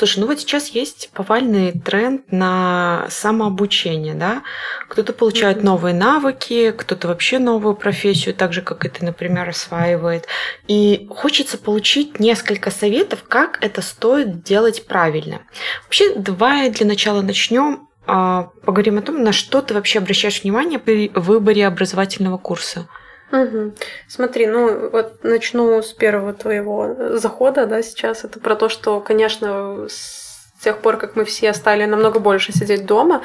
Слушай, 0.04 0.20
ну 0.20 0.28
вот 0.28 0.42
сейчас 0.42 0.68
есть 0.68 1.12
повальный 1.14 1.72
тренд 1.72 2.30
на 2.30 3.06
самообучение, 3.10 4.16
да? 4.16 4.44
Кто-то 4.90 5.14
получает 5.14 5.60
mm-hmm. 5.60 5.64
новые 5.66 5.96
навыки, 5.96 6.74
кто-то 6.78 7.08
вообще 7.08 7.40
новую 7.40 7.74
профессию, 7.74 8.36
так 8.36 8.52
же, 8.52 8.62
как 8.62 8.84
и 8.84 8.90
ты, 8.90 9.06
например, 9.06 9.48
осваивает. 9.48 10.28
И 10.68 11.08
хочется 11.10 11.58
получить 11.58 12.20
несколько 12.20 12.70
советов, 12.70 13.24
как 13.26 13.60
это 13.64 13.82
стоит 13.82 14.44
делать 14.44 14.88
правильно. 14.88 15.40
Вообще, 15.86 16.14
давай 16.16 16.70
для 16.70 16.86
начала 16.86 17.22
начнем 17.22 17.88
а, 18.06 18.50
поговорим 18.66 18.98
о 18.98 19.04
том, 19.04 19.24
на 19.24 19.32
что 19.32 19.62
ты 19.62 19.74
вообще 19.74 20.00
обращаешь 20.00 20.44
внимание 20.44 20.80
при 20.80 21.14
выборе 21.16 21.66
образовательного 21.66 22.38
курса. 22.38 22.90
Угу. 23.32 23.74
Смотри, 24.08 24.48
ну 24.48 24.90
вот 24.90 25.24
начну 25.24 25.82
с 25.82 25.94
первого 25.94 26.34
твоего 26.34 27.18
захода, 27.18 27.66
да, 27.66 27.82
сейчас. 27.82 28.24
Это 28.24 28.40
про 28.40 28.56
то, 28.56 28.70
что, 28.70 29.00
конечно, 29.00 29.88
с 29.88 30.34
тех 30.64 30.78
пор, 30.80 30.98
как 30.98 31.16
мы 31.16 31.26
все 31.26 31.54
стали 31.54 31.86
намного 31.86 32.20
больше 32.20 32.54
сидеть 32.54 32.86
дома, 32.86 33.22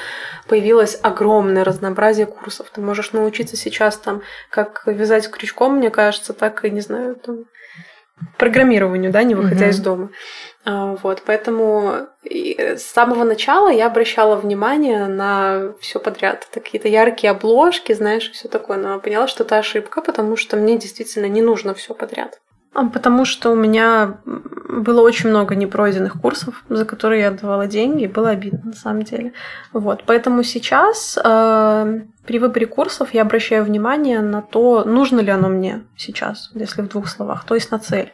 появилось 0.49 0.99
огромное 1.03 1.65
разнообразие 1.65 2.27
курсов. 2.27 2.71
Ты 2.73 2.81
можешь 2.81 3.13
научиться 3.13 3.57
сейчас 3.57 3.97
там, 3.97 4.23
как 4.51 4.83
вязать 4.87 5.31
крючком, 5.31 5.77
мне 5.77 5.91
кажется, 5.91 6.33
так 6.33 6.65
и, 6.65 6.71
не 6.71 6.81
знаю, 6.81 7.17
там, 7.17 7.45
программированию, 8.37 9.11
да, 9.11 9.23
не 9.23 9.35
выходя 9.35 9.67
угу. 9.67 9.71
из 9.71 9.79
дома. 9.81 10.11
А, 10.65 10.97
вот, 11.03 11.23
поэтому 11.25 12.09
с 12.25 12.83
самого 12.83 13.25
начала 13.25 13.71
я 13.71 13.87
обращала 13.87 14.37
внимание 14.37 15.07
на 15.07 15.73
все 15.81 15.99
подряд. 15.99 16.47
Какие-то 16.53 16.89
яркие 16.89 17.31
обложки, 17.31 17.93
знаешь, 17.93 18.31
все 18.31 18.49
такое. 18.49 18.77
Но 18.77 19.01
поняла, 19.01 19.29
что 19.29 19.45
это 19.45 19.59
ошибка, 19.59 20.03
потому 20.03 20.37
что 20.37 20.57
мне 20.57 20.77
действительно 20.79 21.27
не 21.27 21.43
нужно 21.43 21.75
все 21.75 21.95
подряд. 21.95 22.41
А, 22.79 22.85
потому 22.85 23.25
что 23.25 23.51
у 23.51 23.57
меня 23.57 24.19
было 24.25 25.01
очень 25.01 25.31
много 25.31 25.57
непройденных 25.57 26.21
курсов, 26.21 26.63
за 26.69 26.85
которые 26.85 27.23
я 27.23 27.29
отдавала 27.29 27.67
деньги, 27.67 28.05
и 28.05 28.07
было 28.07 28.31
обидно 28.31 28.61
на 28.67 28.73
самом 28.73 29.03
деле. 29.03 29.33
Вот, 29.73 30.05
поэтому 30.07 30.45
сейчас 30.45 31.19
э, 31.19 32.01
при 32.25 32.39
выборе 32.39 32.67
курсов 32.67 33.13
я 33.13 33.23
обращаю 33.23 33.65
внимание 33.65 34.21
на 34.21 34.43
то, 34.43 34.85
нужно 34.85 35.19
ли 35.19 35.31
оно 35.31 35.49
мне 35.49 35.87
сейчас, 35.97 36.53
если 36.55 36.83
в 36.83 36.89
двух 36.89 37.09
словах, 37.09 37.45
то 37.45 37.57
есть 37.57 37.73
на 37.73 37.81
цель. 37.81 38.13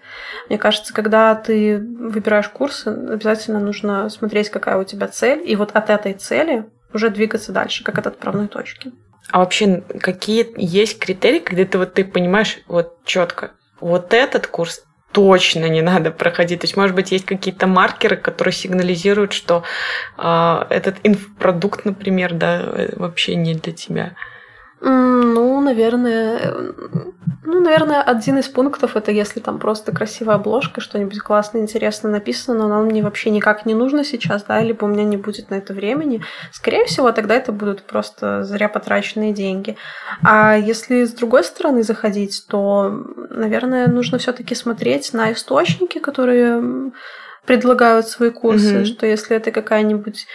Мне 0.49 0.57
кажется, 0.57 0.95
когда 0.95 1.35
ты 1.35 1.79
выбираешь 1.79 2.49
курсы, 2.49 2.89
обязательно 2.89 3.61
нужно 3.61 4.09
смотреть, 4.09 4.49
какая 4.49 4.79
у 4.79 4.85
тебя 4.85 5.09
цель, 5.09 5.43
и 5.45 5.57
вот 5.57 5.73
от 5.73 5.91
этой 5.91 6.15
цели 6.15 6.65
уже 6.95 7.11
двигаться 7.11 7.53
дальше, 7.53 7.85
как 7.85 7.99
от 7.99 8.07
отправной 8.07 8.49
точки. 8.49 8.93
А 9.31 9.41
вообще, 9.41 9.83
какие 10.01 10.55
есть 10.57 10.99
критерии, 10.99 11.41
когда 11.41 11.67
ты 11.67 11.77
вот 11.77 11.93
ты 11.93 12.05
понимаешь 12.05 12.61
вот 12.67 13.05
четко, 13.05 13.51
вот 13.81 14.15
этот 14.15 14.47
курс 14.47 14.85
точно 15.13 15.69
не 15.69 15.81
надо 15.81 16.11
проходить. 16.11 16.61
То 16.61 16.65
есть, 16.65 16.77
может 16.77 16.97
быть, 16.97 17.13
есть 17.13 17.25
какие-то 17.25 17.67
маркеры, 17.67 18.17
которые 18.17 18.53
сигнализируют, 18.53 19.33
что 19.33 19.63
э, 20.19 20.65
этот 20.71 20.97
инфопродукт, 21.05 21.85
например, 21.85 22.35
да, 22.35 22.89
вообще 22.97 23.37
не 23.37 23.55
для 23.55 23.73
тебя. 23.73 24.17
Ну, 24.81 25.61
наверное, 25.61 26.75
ну, 27.47 27.61
наверное, 27.61 28.03
один 28.03 28.39
из 28.39 28.49
пунктов 28.49 28.97
это 28.97 29.11
если 29.11 29.41
там 29.41 29.59
просто 29.59 29.93
красивая 29.93 30.37
обложка, 30.37 30.81
что-нибудь 30.81 31.19
классно, 31.21 31.59
интересно 31.59 32.09
написано, 32.09 32.59
но 32.59 32.65
оно 32.65 32.83
мне 32.85 33.03
вообще 33.03 33.31
никак 33.31 33.67
не 33.67 33.75
нужно 33.75 34.03
сейчас, 34.05 34.45
да, 34.45 34.61
либо 34.61 34.85
у 34.85 34.89
меня 34.89 35.05
не 35.05 35.17
будет 35.17 35.51
на 35.51 35.57
это 35.57 35.75
времени. 35.75 36.23
Скорее 36.53 36.87
всего, 36.87 37.13
тогда 37.13 37.35
это 37.35 37.53
будут 37.53 37.83
просто 37.83 38.45
зря 38.45 38.69
потраченные 38.69 39.33
деньги. 39.33 39.77
А 40.23 40.57
если 40.57 41.05
с 41.05 41.13
другой 41.13 41.45
стороны 41.45 41.83
заходить, 41.83 42.47
то, 42.49 42.89
наверное, 43.31 43.89
нужно 43.89 44.19
все-таки 44.19 44.55
смотреть 44.55 45.13
на 45.13 45.33
источники, 45.33 45.99
которые 45.99 46.93
предлагают 47.45 48.09
свои 48.09 48.31
курсы, 48.31 48.77
mm-hmm. 48.77 48.85
что 48.87 49.07
если 49.07 49.37
это 49.37 49.51
какая-нибудь 49.51 50.27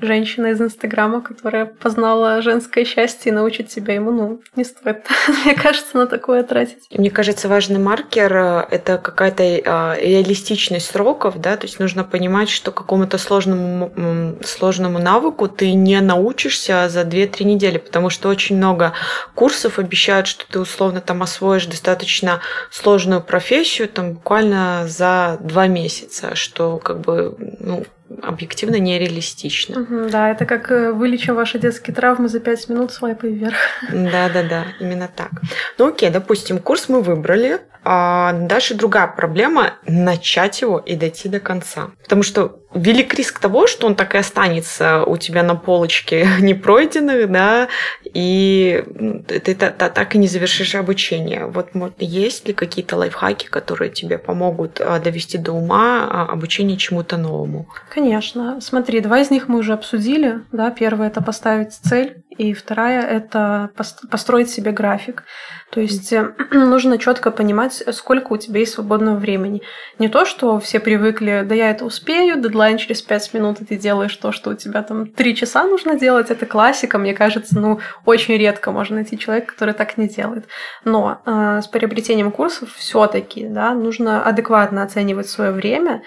женщина 0.00 0.48
из 0.48 0.60
Инстаграма, 0.60 1.22
которая 1.22 1.66
познала 1.66 2.42
женское 2.42 2.84
счастье 2.84 3.32
и 3.32 3.34
научит 3.34 3.68
тебя 3.68 3.94
ему, 3.94 4.10
ну, 4.10 4.42
не 4.54 4.64
стоит, 4.64 5.06
мне 5.44 5.54
кажется, 5.54 5.96
на 5.96 6.06
такое 6.06 6.42
тратить. 6.42 6.86
Мне 6.90 7.10
кажется, 7.10 7.48
важный 7.48 7.78
маркер 7.78 8.36
э,– 8.36 8.66
это 8.70 8.98
какая-то 8.98 9.42
э, 9.42 9.60
реалистичность 10.00 10.90
сроков, 10.90 11.40
да, 11.40 11.56
то 11.56 11.66
есть 11.66 11.78
нужно 11.78 12.04
понимать, 12.04 12.50
что 12.50 12.72
какому-то 12.72 13.18
сложному, 13.18 14.36
сложному 14.44 14.98
навыку 14.98 15.48
ты 15.48 15.72
не 15.72 16.00
научишься 16.00 16.88
за 16.88 17.02
2-3 17.02 17.44
недели, 17.44 17.78
потому 17.78 18.10
что 18.10 18.28
очень 18.28 18.56
много 18.56 18.92
курсов 19.34 19.78
обещают, 19.78 20.26
что 20.26 20.44
ты 20.50 20.60
условно 20.60 21.00
там 21.00 21.22
освоишь 21.22 21.66
достаточно 21.66 22.40
сложную 22.70 23.22
профессию 23.22 23.88
там 23.88 24.14
буквально 24.14 24.84
за 24.86 25.38
2 25.40 25.66
месяца, 25.68 26.34
что 26.34 26.78
как 26.78 27.00
бы, 27.00 27.34
ну, 27.60 27.84
объективно 28.22 28.76
нереалистично. 28.76 29.80
Угу, 29.80 30.08
да, 30.10 30.30
это 30.30 30.44
как 30.46 30.70
э, 30.70 30.92
вылечим 30.92 31.34
ваши 31.34 31.58
детские 31.58 31.94
травмы 31.94 32.28
за 32.28 32.40
пять 32.40 32.68
минут 32.68 32.92
свайпой 32.92 33.32
вверх. 33.32 33.56
Да-да-да, 33.92 34.66
именно 34.80 35.08
так. 35.14 35.30
Ну 35.78 35.88
окей, 35.88 36.10
допустим, 36.10 36.58
курс 36.58 36.88
мы 36.88 37.02
выбрали, 37.02 37.60
а 37.88 38.32
дальше 38.32 38.74
другая 38.74 39.06
проблема– 39.06 39.74
начать 39.86 40.60
его 40.60 40.78
и 40.78 40.96
дойти 40.96 41.28
до 41.28 41.38
конца. 41.38 41.90
Потому 42.02 42.24
что 42.24 42.58
велик 42.74 43.14
риск 43.14 43.38
того, 43.38 43.68
что 43.68 43.86
он 43.86 43.94
так 43.94 44.16
и 44.16 44.18
останется 44.18 45.04
у 45.04 45.16
тебя 45.16 45.44
на 45.44 45.54
полочке 45.54 46.26
непройденных, 46.40 47.30
да, 47.30 47.68
и 48.04 48.84
ты 49.28 49.54
так 49.54 50.14
и 50.16 50.18
не 50.18 50.26
завершишь 50.26 50.74
обучение. 50.74 51.46
Вот 51.46 51.70
есть 51.98 52.48
ли 52.48 52.54
какие-то 52.54 52.96
лайфхаки, 52.96 53.46
которые 53.46 53.90
тебе 53.90 54.18
помогут 54.18 54.80
а, 54.80 54.98
довести 54.98 55.38
до 55.38 55.52
ума 55.52 56.08
а, 56.10 56.32
обучение 56.32 56.76
чему-то 56.76 57.16
новому? 57.16 57.68
Конечно. 57.88 58.60
Смотри, 58.60 59.00
два 59.00 59.20
из 59.20 59.30
них 59.30 59.46
мы 59.46 59.60
уже 59.60 59.72
обсудили. 59.72 60.40
Да? 60.50 60.72
Первое– 60.72 61.06
это 61.08 61.22
поставить 61.22 61.72
цель, 61.72 62.24
и 62.38 62.52
вторая– 62.54 63.02
это 63.08 63.70
построить 64.10 64.50
себе 64.50 64.72
график. 64.72 65.24
То 65.70 65.80
есть 65.80 66.12
э, 66.12 66.32
нужно 66.52 66.98
четко 66.98 67.30
понимать, 67.30 67.82
сколько 67.92 68.32
у 68.32 68.36
тебя 68.36 68.60
есть 68.60 68.72
свободного 68.74 69.16
времени. 69.16 69.62
Не 69.98 70.08
то, 70.08 70.24
что 70.24 70.60
все 70.60 70.80
привыкли, 70.80 71.44
да 71.46 71.54
я 71.54 71.70
это 71.70 71.84
успею, 71.84 72.40
дедлайн 72.40 72.78
через 72.78 73.02
5 73.02 73.34
минут, 73.34 73.60
и 73.60 73.64
ты 73.64 73.76
делаешь 73.76 74.16
то, 74.16 74.32
что 74.32 74.50
у 74.50 74.54
тебя 74.54 74.82
там 74.82 75.06
3 75.06 75.36
часа 75.36 75.64
нужно 75.64 75.98
делать. 75.98 76.30
Это 76.30 76.46
классика, 76.46 76.98
мне 76.98 77.14
кажется, 77.14 77.58
ну, 77.58 77.80
очень 78.04 78.36
редко 78.36 78.70
можно 78.70 78.96
найти 78.96 79.18
человека, 79.18 79.52
который 79.52 79.74
так 79.74 79.96
не 79.98 80.08
делает. 80.08 80.46
Но 80.84 81.20
э, 81.24 81.60
с 81.62 81.66
приобретением 81.66 82.30
курсов 82.30 82.74
все-таки 82.76 83.46
да, 83.48 83.74
нужно 83.74 84.22
адекватно 84.22 84.82
оценивать 84.82 85.28
свое 85.28 85.52
время, 85.52 86.02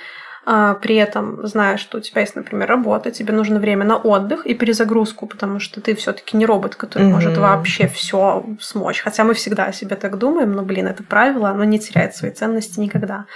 а, 0.51 0.73
при 0.73 0.95
этом 0.95 1.45
зная, 1.45 1.77
что 1.77 1.99
у 1.99 2.01
тебя 2.01 2.21
есть, 2.21 2.35
например, 2.35 2.67
работа, 2.67 3.11
тебе 3.11 3.33
нужно 3.33 3.59
время 3.59 3.85
на 3.85 3.97
отдых 3.97 4.47
и 4.47 4.55
перезагрузку, 4.55 5.27
потому 5.27 5.59
что 5.59 5.79
ты 5.79 5.93
все-таки 5.93 6.35
не 6.37 6.47
робот, 6.47 6.75
который 6.75 7.03
mm-hmm. 7.03 7.11
может 7.11 7.37
вообще 7.37 7.87
все 7.87 8.43
смочь. 8.59 9.01
Хотя 9.01 9.25
мы 9.25 9.35
всегда 9.35 9.65
о 9.65 9.73
себе 9.73 9.95
так 9.95 10.17
думаем, 10.17 10.53
но, 10.53 10.63
блин, 10.63 10.87
это 10.87 11.03
правило, 11.03 11.49
оно 11.49 11.65
не 11.65 11.77
теряет 11.77 12.15
своей 12.15 12.33
ценности 12.33 12.79
никогда. 12.79 13.27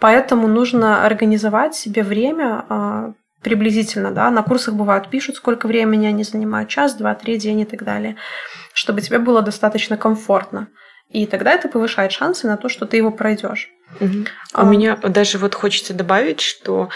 Поэтому 0.00 0.48
нужно 0.48 1.04
организовать 1.04 1.74
себе 1.74 2.02
время 2.02 2.64
а, 2.70 3.12
приблизительно, 3.42 4.10
да, 4.10 4.30
на 4.30 4.42
курсах 4.42 4.74
бывают 4.74 5.10
пишут, 5.10 5.36
сколько 5.36 5.66
времени 5.66 6.06
они 6.06 6.24
занимают, 6.24 6.70
час, 6.70 6.94
два, 6.94 7.14
три, 7.14 7.36
день 7.36 7.60
и 7.60 7.64
так 7.66 7.84
далее, 7.84 8.16
чтобы 8.72 9.02
тебе 9.02 9.18
было 9.18 9.42
достаточно 9.42 9.98
комфортно. 9.98 10.68
И 11.12 11.26
тогда 11.26 11.52
это 11.52 11.68
повышает 11.68 12.12
шансы 12.12 12.46
на 12.46 12.56
то, 12.56 12.68
что 12.68 12.86
ты 12.86 12.96
его 12.96 13.10
пройдешь. 13.10 13.70
Угу. 14.00 14.24
А, 14.54 14.62
У 14.62 14.66
меня 14.66 14.96
даже 14.96 15.38
вот 15.38 15.54
хочется 15.54 15.92
добавить, 15.92 16.40
что 16.40 16.88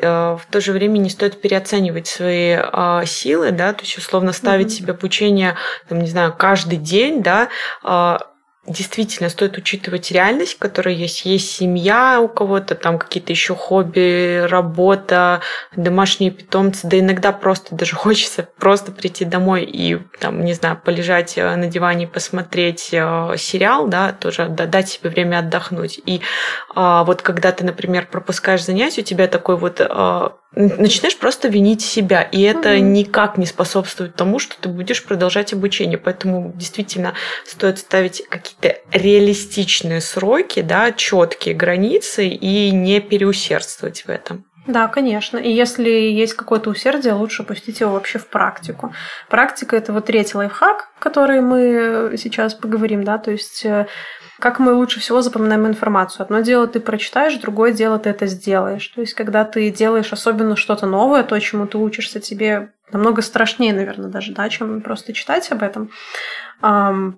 э, 0.00 0.06
в 0.06 0.40
то 0.50 0.60
же 0.60 0.72
время 0.72 0.98
не 0.98 1.10
стоит 1.10 1.40
переоценивать 1.40 2.06
свои 2.06 2.56
э, 2.56 3.02
силы, 3.04 3.50
да, 3.50 3.74
то 3.74 3.82
есть 3.82 3.98
условно 3.98 4.32
ставить 4.32 4.68
угу. 4.68 4.74
себе 4.74 4.92
обучение, 4.94 5.56
там, 5.88 5.98
не 5.98 6.08
знаю, 6.08 6.34
каждый 6.36 6.78
день, 6.78 7.22
да, 7.22 7.48
э, 7.84 8.18
действительно 8.68 9.28
стоит 9.28 9.56
учитывать 9.56 10.10
реальность, 10.10 10.58
которая 10.58 10.94
есть. 10.94 11.24
Есть 11.24 11.50
семья 11.50 12.20
у 12.20 12.28
кого-то, 12.28 12.74
там 12.74 12.98
какие-то 12.98 13.32
еще 13.32 13.54
хобби, 13.54 14.46
работа, 14.46 15.40
домашние 15.74 16.30
питомцы. 16.30 16.86
Да 16.86 16.98
иногда 16.98 17.32
просто 17.32 17.74
даже 17.74 17.96
хочется 17.96 18.48
просто 18.58 18.92
прийти 18.92 19.24
домой 19.24 19.64
и, 19.64 19.98
там, 20.20 20.44
не 20.44 20.52
знаю, 20.52 20.80
полежать 20.82 21.36
э, 21.36 21.56
на 21.56 21.66
диване, 21.66 22.06
посмотреть 22.06 22.90
э, 22.92 23.34
сериал, 23.36 23.88
да, 23.88 24.12
тоже 24.12 24.48
дать 24.48 24.88
себе 24.88 25.10
время 25.10 25.38
отдохнуть. 25.38 26.00
И 26.04 26.20
а, 26.74 27.04
вот 27.04 27.22
когда 27.22 27.52
ты, 27.52 27.64
например, 27.64 28.06
пропускаешь 28.10 28.64
занятия, 28.64 29.00
у 29.00 29.04
тебя 29.04 29.26
такой 29.26 29.56
вот 29.56 29.80
а, 29.80 30.36
начинаешь 30.54 31.16
просто 31.18 31.48
винить 31.48 31.82
себя, 31.82 32.22
и 32.22 32.42
это 32.42 32.74
mm-hmm. 32.74 32.80
никак 32.80 33.38
не 33.38 33.46
способствует 33.46 34.14
тому, 34.14 34.38
что 34.38 34.56
ты 34.60 34.68
будешь 34.68 35.04
продолжать 35.04 35.52
обучение. 35.52 35.98
Поэтому 35.98 36.52
действительно 36.54 37.14
стоит 37.44 37.78
ставить 37.78 38.22
какие-то 38.28 38.78
реалистичные 38.92 40.00
сроки, 40.00 40.62
да, 40.62 40.92
четкие 40.92 41.54
границы 41.54 42.26
и 42.26 42.70
не 42.70 43.00
переусердствовать 43.00 44.04
в 44.06 44.08
этом. 44.08 44.44
Да, 44.68 44.86
конечно. 44.88 45.38
И 45.38 45.50
если 45.50 45.88
есть 45.88 46.34
какое-то 46.34 46.68
усердие, 46.68 47.14
лучше 47.14 47.42
пустить 47.42 47.80
его 47.80 47.92
вообще 47.92 48.18
в 48.18 48.26
практику. 48.26 48.92
Практика– 49.30 49.76
это 49.78 49.94
вот 49.94 50.04
третий 50.04 50.36
лайфхак, 50.36 50.90
который 50.98 51.40
мы 51.40 52.14
сейчас 52.18 52.52
поговорим, 52.52 53.02
да, 53.02 53.16
то 53.16 53.30
есть 53.30 53.64
э, 53.64 53.86
как 54.38 54.58
мы 54.58 54.72
лучше 54.72 55.00
всего 55.00 55.20
запоминаем 55.22 55.66
информацию. 55.66 56.22
Одно 56.22 56.40
дело 56.40 56.66
ты 56.66 56.80
прочитаешь, 56.80 57.36
другое 57.36 57.72
дело 57.72 57.98
ты 57.98 58.10
это 58.10 58.26
сделаешь. 58.26 58.86
То 58.88 59.00
есть, 59.00 59.14
когда 59.14 59.44
ты 59.44 59.70
делаешь 59.70 60.12
особенно 60.12 60.56
что-то 60.56 60.86
новое, 60.86 61.24
то, 61.24 61.38
чему 61.40 61.66
ты 61.66 61.78
учишься, 61.78 62.20
тебе 62.20 62.72
намного 62.92 63.20
страшнее, 63.22 63.72
наверное, 63.72 64.08
даже, 64.08 64.32
да, 64.32 64.48
чем 64.48 64.80
просто 64.80 65.12
читать 65.12 65.50
об 65.50 65.62
этом. 65.62 65.90
Но 66.62 67.12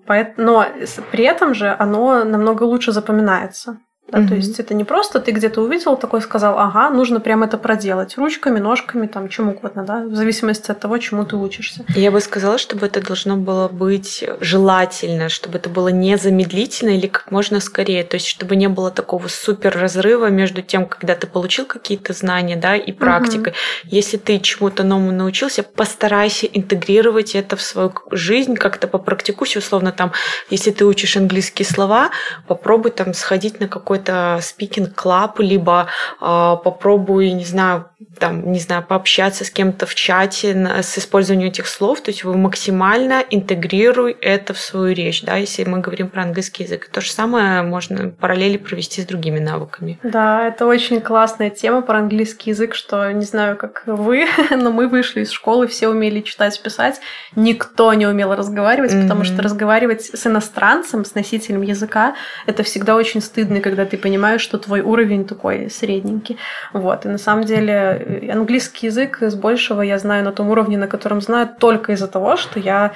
при 1.11 1.23
этом 1.23 1.53
же 1.53 1.75
оно 1.77 2.23
намного 2.23 2.63
лучше 2.63 2.91
запоминается. 2.91 3.77
Да, 4.11 4.19
угу. 4.19 4.29
То 4.29 4.35
есть 4.35 4.59
это 4.59 4.73
не 4.73 4.83
просто 4.83 5.19
ты 5.19 5.31
где-то 5.31 5.61
увидел, 5.61 5.95
такой 5.95 6.21
сказал, 6.21 6.59
ага, 6.59 6.89
нужно 6.89 7.21
прямо 7.21 7.45
это 7.45 7.57
проделать 7.57 8.17
ручками, 8.17 8.59
ножками, 8.59 9.07
там, 9.07 9.29
чем 9.29 9.49
угодно, 9.49 9.83
да, 9.83 10.03
в 10.03 10.15
зависимости 10.15 10.69
от 10.69 10.79
того, 10.79 10.97
чему 10.97 11.23
ты 11.23 11.37
учишься. 11.37 11.85
Я 11.95 12.11
бы 12.11 12.19
сказала, 12.19 12.57
чтобы 12.57 12.87
это 12.87 13.01
должно 13.01 13.37
было 13.37 13.69
быть 13.69 14.23
желательно, 14.41 15.29
чтобы 15.29 15.59
это 15.59 15.69
было 15.69 15.87
незамедлительно 15.87 16.89
или 16.89 17.07
как 17.07 17.31
можно 17.31 17.61
скорее, 17.61 18.03
то 18.03 18.15
есть 18.15 18.27
чтобы 18.27 18.57
не 18.57 18.67
было 18.67 18.91
такого 18.91 19.29
супер 19.29 19.77
разрыва 19.77 20.29
между 20.29 20.61
тем, 20.61 20.85
когда 20.85 21.15
ты 21.15 21.25
получил 21.25 21.65
какие-то 21.65 22.11
знания, 22.11 22.57
да, 22.57 22.75
и 22.75 22.91
практикой. 22.91 23.53
Угу. 23.53 23.91
Если 23.91 24.17
ты 24.17 24.39
чему-то 24.39 24.83
новому 24.83 25.11
научился, 25.11 25.63
постарайся 25.63 26.47
интегрировать 26.47 27.33
это 27.33 27.55
в 27.55 27.61
свою 27.61 27.93
жизнь, 28.11 28.55
как-то 28.55 28.87
попрактикуйся, 28.87 29.59
условно 29.59 29.93
там, 29.93 30.11
если 30.49 30.71
ты 30.71 30.85
учишь 30.85 31.15
английские 31.15 31.65
слова, 31.65 32.09
попробуй 32.47 32.91
там 32.91 33.13
сходить 33.13 33.59
на 33.59 33.67
какой-то 33.67 34.00
какой-то 34.01 34.39
speaking 34.41 35.01
club, 35.01 35.39
либо 35.39 35.87
э, 36.19 36.55
попробуй, 36.63 37.31
не 37.31 37.45
знаю, 37.45 37.85
там, 38.19 38.51
не 38.51 38.59
знаю, 38.59 38.83
пообщаться 38.83 39.45
с 39.45 39.49
кем-то 39.49 39.85
в 39.85 39.95
чате 39.95 40.53
на, 40.53 40.83
с 40.83 40.97
использованием 40.97 41.49
этих 41.49 41.67
слов, 41.67 42.01
то 42.01 42.11
есть 42.11 42.23
вы 42.23 42.37
максимально 42.37 43.23
интегрируй 43.29 44.17
это 44.21 44.53
в 44.53 44.59
свою 44.59 44.93
речь, 44.93 45.23
да, 45.23 45.37
если 45.37 45.63
мы 45.63 45.79
говорим 45.79 46.09
про 46.09 46.23
английский 46.23 46.63
язык. 46.63 46.89
То 46.91 47.01
же 47.01 47.11
самое 47.11 47.61
можно 47.61 48.09
параллели 48.09 48.57
провести 48.57 49.01
с 49.01 49.05
другими 49.05 49.39
навыками. 49.39 49.99
Да, 50.03 50.47
это 50.47 50.65
очень 50.65 51.01
классная 51.01 51.49
тема 51.49 51.81
про 51.81 51.99
английский 51.99 52.51
язык, 52.51 52.75
что 52.75 53.11
не 53.11 53.25
знаю, 53.25 53.57
как 53.57 53.83
вы, 53.85 54.27
но 54.51 54.71
мы 54.71 54.87
вышли 54.87 55.21
из 55.21 55.31
школы, 55.31 55.67
все 55.67 55.87
умели 55.87 56.21
читать, 56.21 56.61
писать, 56.61 56.99
никто 57.35 57.93
не 57.93 58.07
умел 58.07 58.35
разговаривать, 58.35 58.93
mm-hmm. 58.93 59.03
потому 59.03 59.23
что 59.23 59.41
разговаривать 59.41 60.03
с 60.03 60.27
иностранцем, 60.27 61.05
с 61.05 61.15
носителем 61.15 61.61
языка, 61.61 62.15
это 62.45 62.63
всегда 62.63 62.95
очень 62.95 63.21
стыдно, 63.21 63.61
когда 63.61 63.85
ты 63.91 63.97
понимаешь, 63.97 64.41
что 64.41 64.57
твой 64.57 64.79
уровень 64.79 65.25
такой 65.25 65.69
средненький. 65.69 66.37
Вот. 66.71 67.05
И 67.05 67.09
на 67.09 67.17
самом 67.17 67.43
деле 67.43 67.73
э, 67.73 68.31
английский 68.31 68.87
язык 68.87 69.21
с 69.21 69.35
большего 69.35 69.81
я 69.81 69.99
знаю 69.99 70.23
на 70.23 70.31
том 70.31 70.49
уровне, 70.49 70.77
на 70.77 70.87
котором 70.87 71.19
знаю 71.19 71.49
только 71.59 71.91
из-за 71.91 72.07
того, 72.07 72.37
что 72.37 72.59
я 72.59 72.93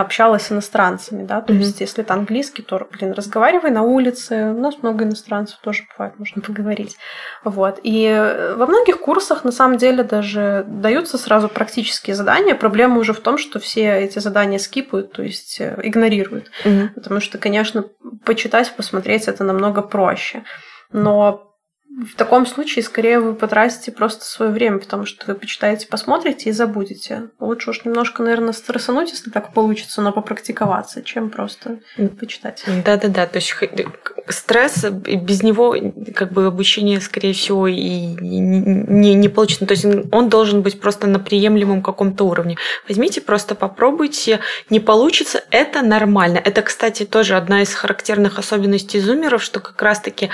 общалась 0.00 0.44
с 0.44 0.52
иностранцами, 0.52 1.24
да, 1.24 1.42
то 1.42 1.52
mm-hmm. 1.52 1.58
есть 1.58 1.80
если 1.80 2.02
это 2.02 2.14
английский, 2.14 2.62
то, 2.62 2.88
блин, 2.92 3.12
разговаривай 3.12 3.70
на 3.70 3.82
улице, 3.82 4.52
у 4.56 4.58
нас 4.58 4.82
много 4.82 5.04
иностранцев 5.04 5.58
тоже 5.60 5.82
бывает, 5.92 6.18
можно 6.18 6.40
поговорить, 6.40 6.96
вот. 7.44 7.78
И 7.82 8.06
э, 8.06 8.54
во 8.54 8.66
многих 8.66 9.00
курсах, 9.00 9.44
на 9.44 9.52
самом 9.52 9.76
деле, 9.76 10.02
даже 10.02 10.64
даются 10.66 11.18
сразу 11.18 11.48
практические 11.48 12.16
задания, 12.16 12.54
проблема 12.54 13.00
уже 13.00 13.12
в 13.12 13.20
том, 13.20 13.36
что 13.36 13.60
все 13.60 13.98
эти 13.98 14.18
задания 14.18 14.58
скипают, 14.58 15.12
то 15.12 15.22
есть 15.22 15.60
э, 15.60 15.78
игнорируют, 15.82 16.50
mm-hmm. 16.64 16.88
потому 16.94 17.20
что, 17.20 17.36
конечно, 17.36 17.84
почитать, 18.24 18.74
посмотреть 18.74 19.28
это 19.28 19.44
намного 19.44 19.82
проще, 19.82 20.21
но 20.90 21.51
в 21.94 22.14
таком 22.16 22.46
случае, 22.46 22.82
скорее, 22.82 23.20
вы 23.20 23.34
потратите 23.34 23.92
просто 23.92 24.24
свое 24.24 24.50
время, 24.50 24.78
потому 24.78 25.04
что 25.04 25.26
вы 25.26 25.34
почитаете, 25.34 25.86
посмотрите 25.86 26.48
и 26.48 26.52
забудете. 26.52 27.28
Лучше 27.38 27.70
уж 27.70 27.84
немножко, 27.84 28.22
наверное, 28.22 28.54
стрессануть, 28.54 29.10
если 29.10 29.30
так 29.30 29.52
получится, 29.52 30.00
но 30.00 30.10
попрактиковаться, 30.10 31.02
чем 31.02 31.28
просто 31.28 31.80
почитать. 32.18 32.64
Да-да-да, 32.84 33.26
то 33.26 33.36
есть 33.36 33.54
стресс, 34.28 34.84
без 34.84 35.42
него 35.42 35.76
как 36.14 36.32
бы 36.32 36.46
обучение, 36.46 37.00
скорее 37.00 37.34
всего, 37.34 37.66
и 37.66 37.76
не, 37.76 39.14
не 39.14 39.28
получится. 39.28 39.66
То 39.66 39.72
есть 39.72 39.84
он 39.84 40.30
должен 40.30 40.62
быть 40.62 40.80
просто 40.80 41.06
на 41.06 41.18
приемлемом 41.18 41.82
каком-то 41.82 42.24
уровне. 42.24 42.56
Возьмите, 42.88 43.20
просто 43.20 43.54
попробуйте. 43.54 44.40
Не 44.70 44.80
получится, 44.80 45.42
это 45.50 45.82
нормально. 45.82 46.40
Это, 46.42 46.62
кстати, 46.62 47.04
тоже 47.04 47.36
одна 47.36 47.62
из 47.62 47.74
характерных 47.74 48.38
особенностей 48.38 48.98
зумеров, 48.98 49.42
что 49.42 49.60
как 49.60 49.80
раз-таки 49.82 50.30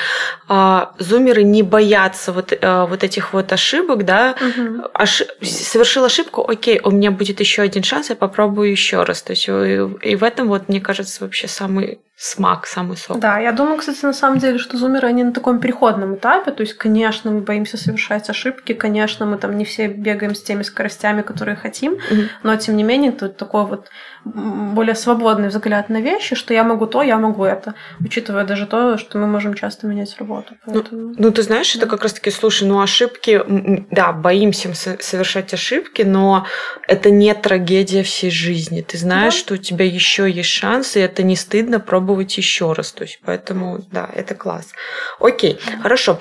э, 0.49 0.81
зумеры 0.99 1.48
не 1.51 1.63
бояться 1.63 2.33
вот, 2.33 2.53
э, 2.53 2.87
вот 2.89 3.05
этих 3.05 3.33
вот 3.33 3.53
ошибок, 3.53 4.05
да, 4.05 4.37
угу. 4.41 4.85
Ош... 4.95 5.23
совершил 5.43 6.05
ошибку, 6.05 6.49
окей, 6.49 6.81
у 6.83 6.91
меня 6.91 7.11
будет 7.11 7.41
еще 7.41 7.63
один 7.63 7.83
шанс, 7.83 8.11
я 8.11 8.17
попробую 8.17 8.71
еще 8.71 9.03
раз. 9.03 9.23
То 9.23 9.33
есть 9.33 9.49
и 9.49 10.17
в 10.17 10.23
этом 10.23 10.49
вот, 10.49 10.69
мне 10.69 10.81
кажется, 10.81 11.25
вообще 11.25 11.49
самый 11.49 12.01
смак, 12.21 12.67
самый 12.67 12.97
сок. 12.97 13.21
Да, 13.21 13.39
я 13.39 13.53
думаю, 13.53 13.79
кстати, 13.79 14.05
на 14.05 14.13
самом 14.13 14.39
деле, 14.41 14.59
что 14.59 14.77
зумеры, 14.77 15.07
они 15.07 15.23
на 15.23 15.33
таком 15.33 15.61
переходном 15.61 16.17
этапе, 16.17 16.51
то 16.51 16.63
есть, 16.63 16.75
конечно, 16.75 17.31
мы 17.31 17.43
боимся 17.43 17.77
совершать 17.77 18.29
ошибки, 18.29 18.75
конечно, 18.75 19.25
мы 19.25 19.39
там 19.39 19.57
не 19.57 19.65
все 19.65 19.87
бегаем 19.87 20.35
с 20.35 20.43
теми 20.43 20.63
скоростями, 20.63 21.23
которые 21.23 21.55
хотим, 21.55 21.95
mm 21.95 22.29
но, 22.43 22.57
тем 22.57 22.77
не 22.77 22.83
менее, 22.83 23.13
тут 23.13 23.37
такой 23.37 23.65
вот 23.65 23.89
более 24.25 24.95
свободный 24.95 25.49
взгляд 25.49 25.89
на 25.89 26.01
вещи, 26.01 26.35
что 26.35 26.53
я 26.53 26.65
могу 26.65 26.87
то, 26.87 27.03
я 27.03 27.19
могу 27.19 27.45
это, 27.45 27.75
учитывая 28.01 28.45
даже 28.45 28.67
то, 28.67 28.99
что 28.99 29.19
мы 29.19 29.27
можем 29.27 29.55
часто 29.55 29.87
менять 29.87 30.17
работу. 30.19 30.55
Ну, 30.67 30.73
Поэтому... 30.73 31.01
Ну, 31.01 31.15
ну, 31.19 31.31
ты 31.31 31.43
знаешь, 31.43 31.75
это 31.77 31.87
как 31.87 32.03
раз-таки, 32.03 32.31
слушай, 32.31 32.67
ну, 32.67 32.81
ошибки, 32.81 33.43
да, 33.91 34.13
боимся 34.13 34.75
совершать 34.75 35.55
ошибки, 35.55 36.03
но 36.03 36.47
это 36.89 37.11
не 37.11 37.33
трагедия 37.35 38.03
всей 38.03 38.31
жизни. 38.31 38.83
Ты 38.83 38.99
знаешь, 38.99 39.35
да. 39.35 39.39
что 39.39 39.55
у 39.55 39.57
тебя 39.57 39.85
еще 39.85 40.29
есть 40.29 40.51
шанс, 40.51 40.97
и 40.97 41.01
это 41.01 41.23
не 41.23 41.37
стыдно 41.37 41.79
пробовать 41.79 42.08
попробовать 42.09 42.39
еще 42.39 42.73
раз. 42.73 42.93
То 42.93 43.05
есть, 43.05 43.21
поэтому, 43.25 43.81
да, 43.93 44.09
это 44.15 44.35
класс. 44.35 44.73
Окей, 45.21 45.59
хорошо. 45.83 46.19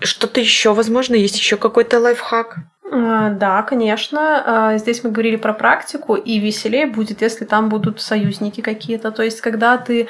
Что-то 0.00 0.40
еще, 0.40 0.72
возможно, 0.72 1.14
есть 1.14 1.38
еще 1.38 1.56
какой-то 1.56 2.00
лайфхак? 2.00 2.56
А, 2.92 3.30
да, 3.30 3.62
конечно. 3.62 4.42
А, 4.46 4.78
здесь 4.78 5.04
мы 5.04 5.10
говорили 5.10 5.36
про 5.36 5.52
практику, 5.52 6.14
и 6.14 6.40
веселее 6.40 6.86
будет, 6.86 7.22
если 7.22 7.44
там 7.44 7.68
будут 7.68 8.00
союзники 8.00 8.60
какие-то. 8.62 9.10
То 9.10 9.22
есть, 9.22 9.40
когда 9.40 9.76
ты 9.76 10.08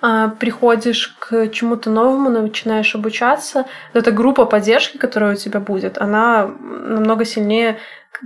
а, 0.00 0.28
приходишь 0.28 1.16
к 1.18 1.48
чему-то 1.48 1.90
новому, 1.90 2.30
начинаешь 2.30 2.94
обучаться, 2.94 3.64
эта 3.94 4.12
группа 4.12 4.46
поддержки, 4.46 4.98
которая 4.98 5.32
у 5.32 5.36
тебя 5.36 5.60
будет, 5.60 5.98
она 5.98 6.46
намного 6.60 7.24
сильнее 7.24 7.76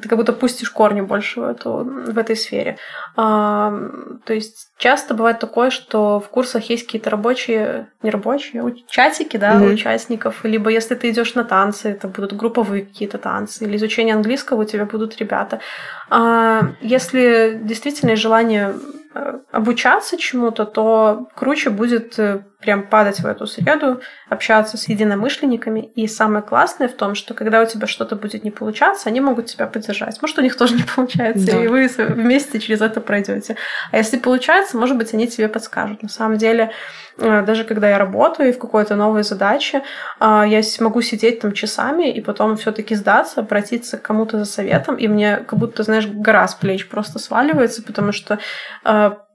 ты 0.01 0.09
как 0.09 0.19
будто 0.19 0.33
пустишь 0.33 0.71
корни 0.71 1.01
больше 1.01 1.41
в, 1.41 1.45
эту, 1.45 1.85
в 1.85 2.19
этой 2.19 2.37
сфере. 2.37 2.77
А, 3.17 3.73
то 4.25 4.35
есть 4.35 4.69
часто 4.79 5.15
бывает 5.15 5.39
такое, 5.39 5.71
что 5.71 6.21
в 6.21 6.29
курсах 6.29 6.71
есть 6.71 6.87
какие-то 6.87 7.11
рабочие, 7.11 7.89
не 8.03 8.11
рабочие, 8.11 8.63
чатики, 8.89 9.37
да, 9.37 9.55
mm-hmm. 9.55 9.73
участников, 9.73 10.45
либо 10.45 10.71
если 10.71 10.95
ты 10.95 11.11
идешь 11.11 11.35
на 11.35 11.45
танцы, 11.45 11.91
это 11.91 12.09
будут 12.09 12.35
групповые 12.35 12.85
какие-то 12.85 13.19
танцы, 13.19 13.65
или 13.65 13.77
изучение 13.77 14.15
английского 14.15 14.63
у 14.63 14.65
тебя 14.65 14.85
будут 14.85 15.17
ребята. 15.19 15.61
А, 16.11 16.73
если 16.81 17.59
действительно 17.63 18.11
есть 18.11 18.23
желание 18.23 18.75
Э, 19.15 19.39
обучаться 19.51 20.19
чему-то, 20.19 20.67
то 20.67 21.29
круче 21.35 21.71
будет 21.71 22.19
э, 22.19 22.45
прям 22.61 22.89
падать 22.89 23.21
в 23.21 23.27
эту 23.27 23.47
среду, 23.47 24.01
общаться 24.29 24.77
с 24.77 24.89
единомышленниками. 24.89 25.81
И 25.95 26.09
самое 26.09 26.43
классное 26.43 26.89
в 26.89 26.95
том, 26.95 27.15
что 27.15 27.33
когда 27.33 27.63
у 27.63 27.67
тебя 27.67 27.87
что-то 27.87 28.17
будет 28.17 28.43
не 28.43 28.51
получаться, 28.51 29.09
они 29.09 29.21
могут 29.21 29.47
тебя 29.47 29.67
поддержать. 29.69 30.21
Может, 30.21 30.39
у 30.39 30.43
них 30.43 30.57
тоже 30.57 30.75
не 30.75 30.83
получается, 30.97 31.47
да. 31.47 31.63
и 31.63 31.69
вы 31.69 31.87
вместе 31.87 32.59
через 32.59 32.81
это 32.81 33.01
пройдете. 33.01 33.57
А 33.93 33.97
если 33.97 34.19
получается, 34.19 34.77
может 34.77 34.97
быть, 34.97 35.15
они 35.15 35.29
тебе 35.29 35.49
подскажут. 35.49 36.03
На 36.03 36.09
самом 36.09 36.37
деле, 36.37 36.73
э, 37.19 37.43
даже 37.43 37.63
когда 37.63 37.91
я 37.91 37.99
работаю 37.99 38.49
и 38.49 38.53
в 38.53 38.59
какой-то 38.59 38.97
новой 38.97 39.23
задаче, 39.23 39.83
я 40.21 40.63
могу 40.81 41.01
сидеть 41.01 41.41
там 41.41 41.53
часами 41.53 42.13
и 42.13 42.21
потом 42.21 42.57
все-таки 42.57 42.97
сдаться, 42.97 43.41
обратиться 43.41 43.99
к 43.99 44.03
кому-то 44.03 44.39
за 44.39 44.45
советом, 44.45 44.97
и 44.97 45.07
мне 45.07 45.37
как 45.37 45.59
будто, 45.59 45.85
знаешь, 45.85 46.07
гора 46.07 46.49
с 46.49 46.57
плеч 46.57 46.89
просто 46.89 47.21
сваливается, 47.21 47.83
потому 47.85 48.11
что 48.11 48.41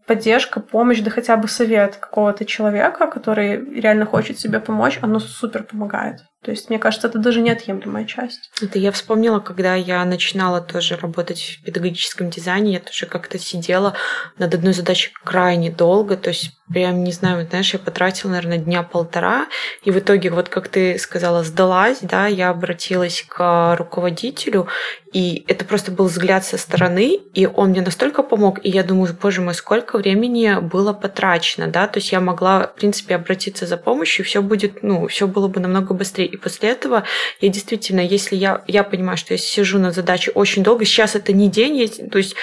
поддержка, 0.05 0.59
помощь, 0.59 0.99
да 0.99 1.11
хотя 1.11 1.37
бы 1.37 1.47
совет 1.47 1.95
какого-то 1.97 2.45
человека, 2.45 3.07
который 3.07 3.79
реально 3.79 4.05
хочет 4.05 4.39
себе 4.39 4.59
помочь, 4.59 4.99
оно 5.01 5.19
супер 5.19 5.63
помогает. 5.63 6.21
То 6.43 6.51
есть, 6.51 6.69
мне 6.69 6.77
кажется, 6.77 7.07
это 7.07 7.19
даже 7.19 7.41
неотъемлемая 7.41 8.03
часть. 8.03 8.51
Это 8.61 8.77
я 8.77 8.91
вспомнила, 8.91 9.39
когда 9.39 9.75
я 9.75 10.03
начинала 10.03 10.59
тоже 10.59 10.97
работать 10.97 11.59
в 11.61 11.65
педагогическом 11.65 12.29
дизайне, 12.29 12.73
я 12.73 12.79
тоже 12.81 13.05
как-то 13.05 13.39
сидела 13.39 13.93
над 14.37 14.53
одной 14.53 14.73
задачей 14.73 15.13
крайне 15.23 15.71
долго, 15.71 16.17
то 16.17 16.29
есть 16.29 16.51
прям, 16.71 17.03
не 17.03 17.13
знаю, 17.13 17.47
знаешь, 17.47 17.71
я 17.71 17.79
потратила, 17.79 18.31
наверное, 18.31 18.57
дня 18.57 18.83
полтора, 18.83 19.47
и 19.83 19.91
в 19.91 19.99
итоге, 19.99 20.31
вот 20.31 20.49
как 20.49 20.67
ты 20.67 20.97
сказала, 20.99 21.43
сдалась, 21.43 21.99
да, 22.01 22.27
я 22.27 22.49
обратилась 22.49 23.23
к 23.27 23.75
руководителю, 23.77 24.67
и 25.13 25.45
это 25.47 25.63
просто 25.63 25.91
был 25.91 26.06
взгляд 26.06 26.43
со 26.43 26.58
стороны, 26.58 27.19
и 27.34 27.45
он 27.45 27.69
мне 27.69 27.82
настолько 27.82 28.23
помог, 28.23 28.60
и 28.63 28.69
я 28.69 28.84
думаю, 28.84 29.15
боже 29.21 29.41
мой, 29.41 29.54
сколько 29.54 29.97
времени 29.97 30.60
было 30.60 30.91
потрачено, 30.91 31.67
да, 31.67 31.88
то 31.88 31.99
есть 31.99 32.12
я 32.12 32.19
могла, 32.19 32.67
в 32.67 32.76
принципе, 32.76 33.15
обратиться 33.15 33.67
за 33.67 33.78
помощью, 33.78 34.26
все 34.26 34.41
будет, 34.41 34.82
ну, 34.82 35.08
все 35.08 35.28
было 35.28 35.47
бы 35.47 35.60
намного 35.60 35.93
быстрее. 35.93 36.26
И 36.26 36.38
после 36.38 36.69
этого 36.69 37.04
я 37.41 37.49
действительно, 37.49 37.99
если 37.99 38.36
я, 38.36 38.63
я 38.67 38.84
понимаю, 38.84 39.17
что 39.17 39.36
я 39.36 39.38
сижу 39.38 39.78
над 39.78 39.93
задачей 39.93 40.32
очень 40.34 40.63
долго, 40.63 40.84
сейчас 40.84 41.15
это 41.15 41.32
не 41.32 41.47
день, 41.47 42.10
то 42.10 42.17
есть 42.17 42.36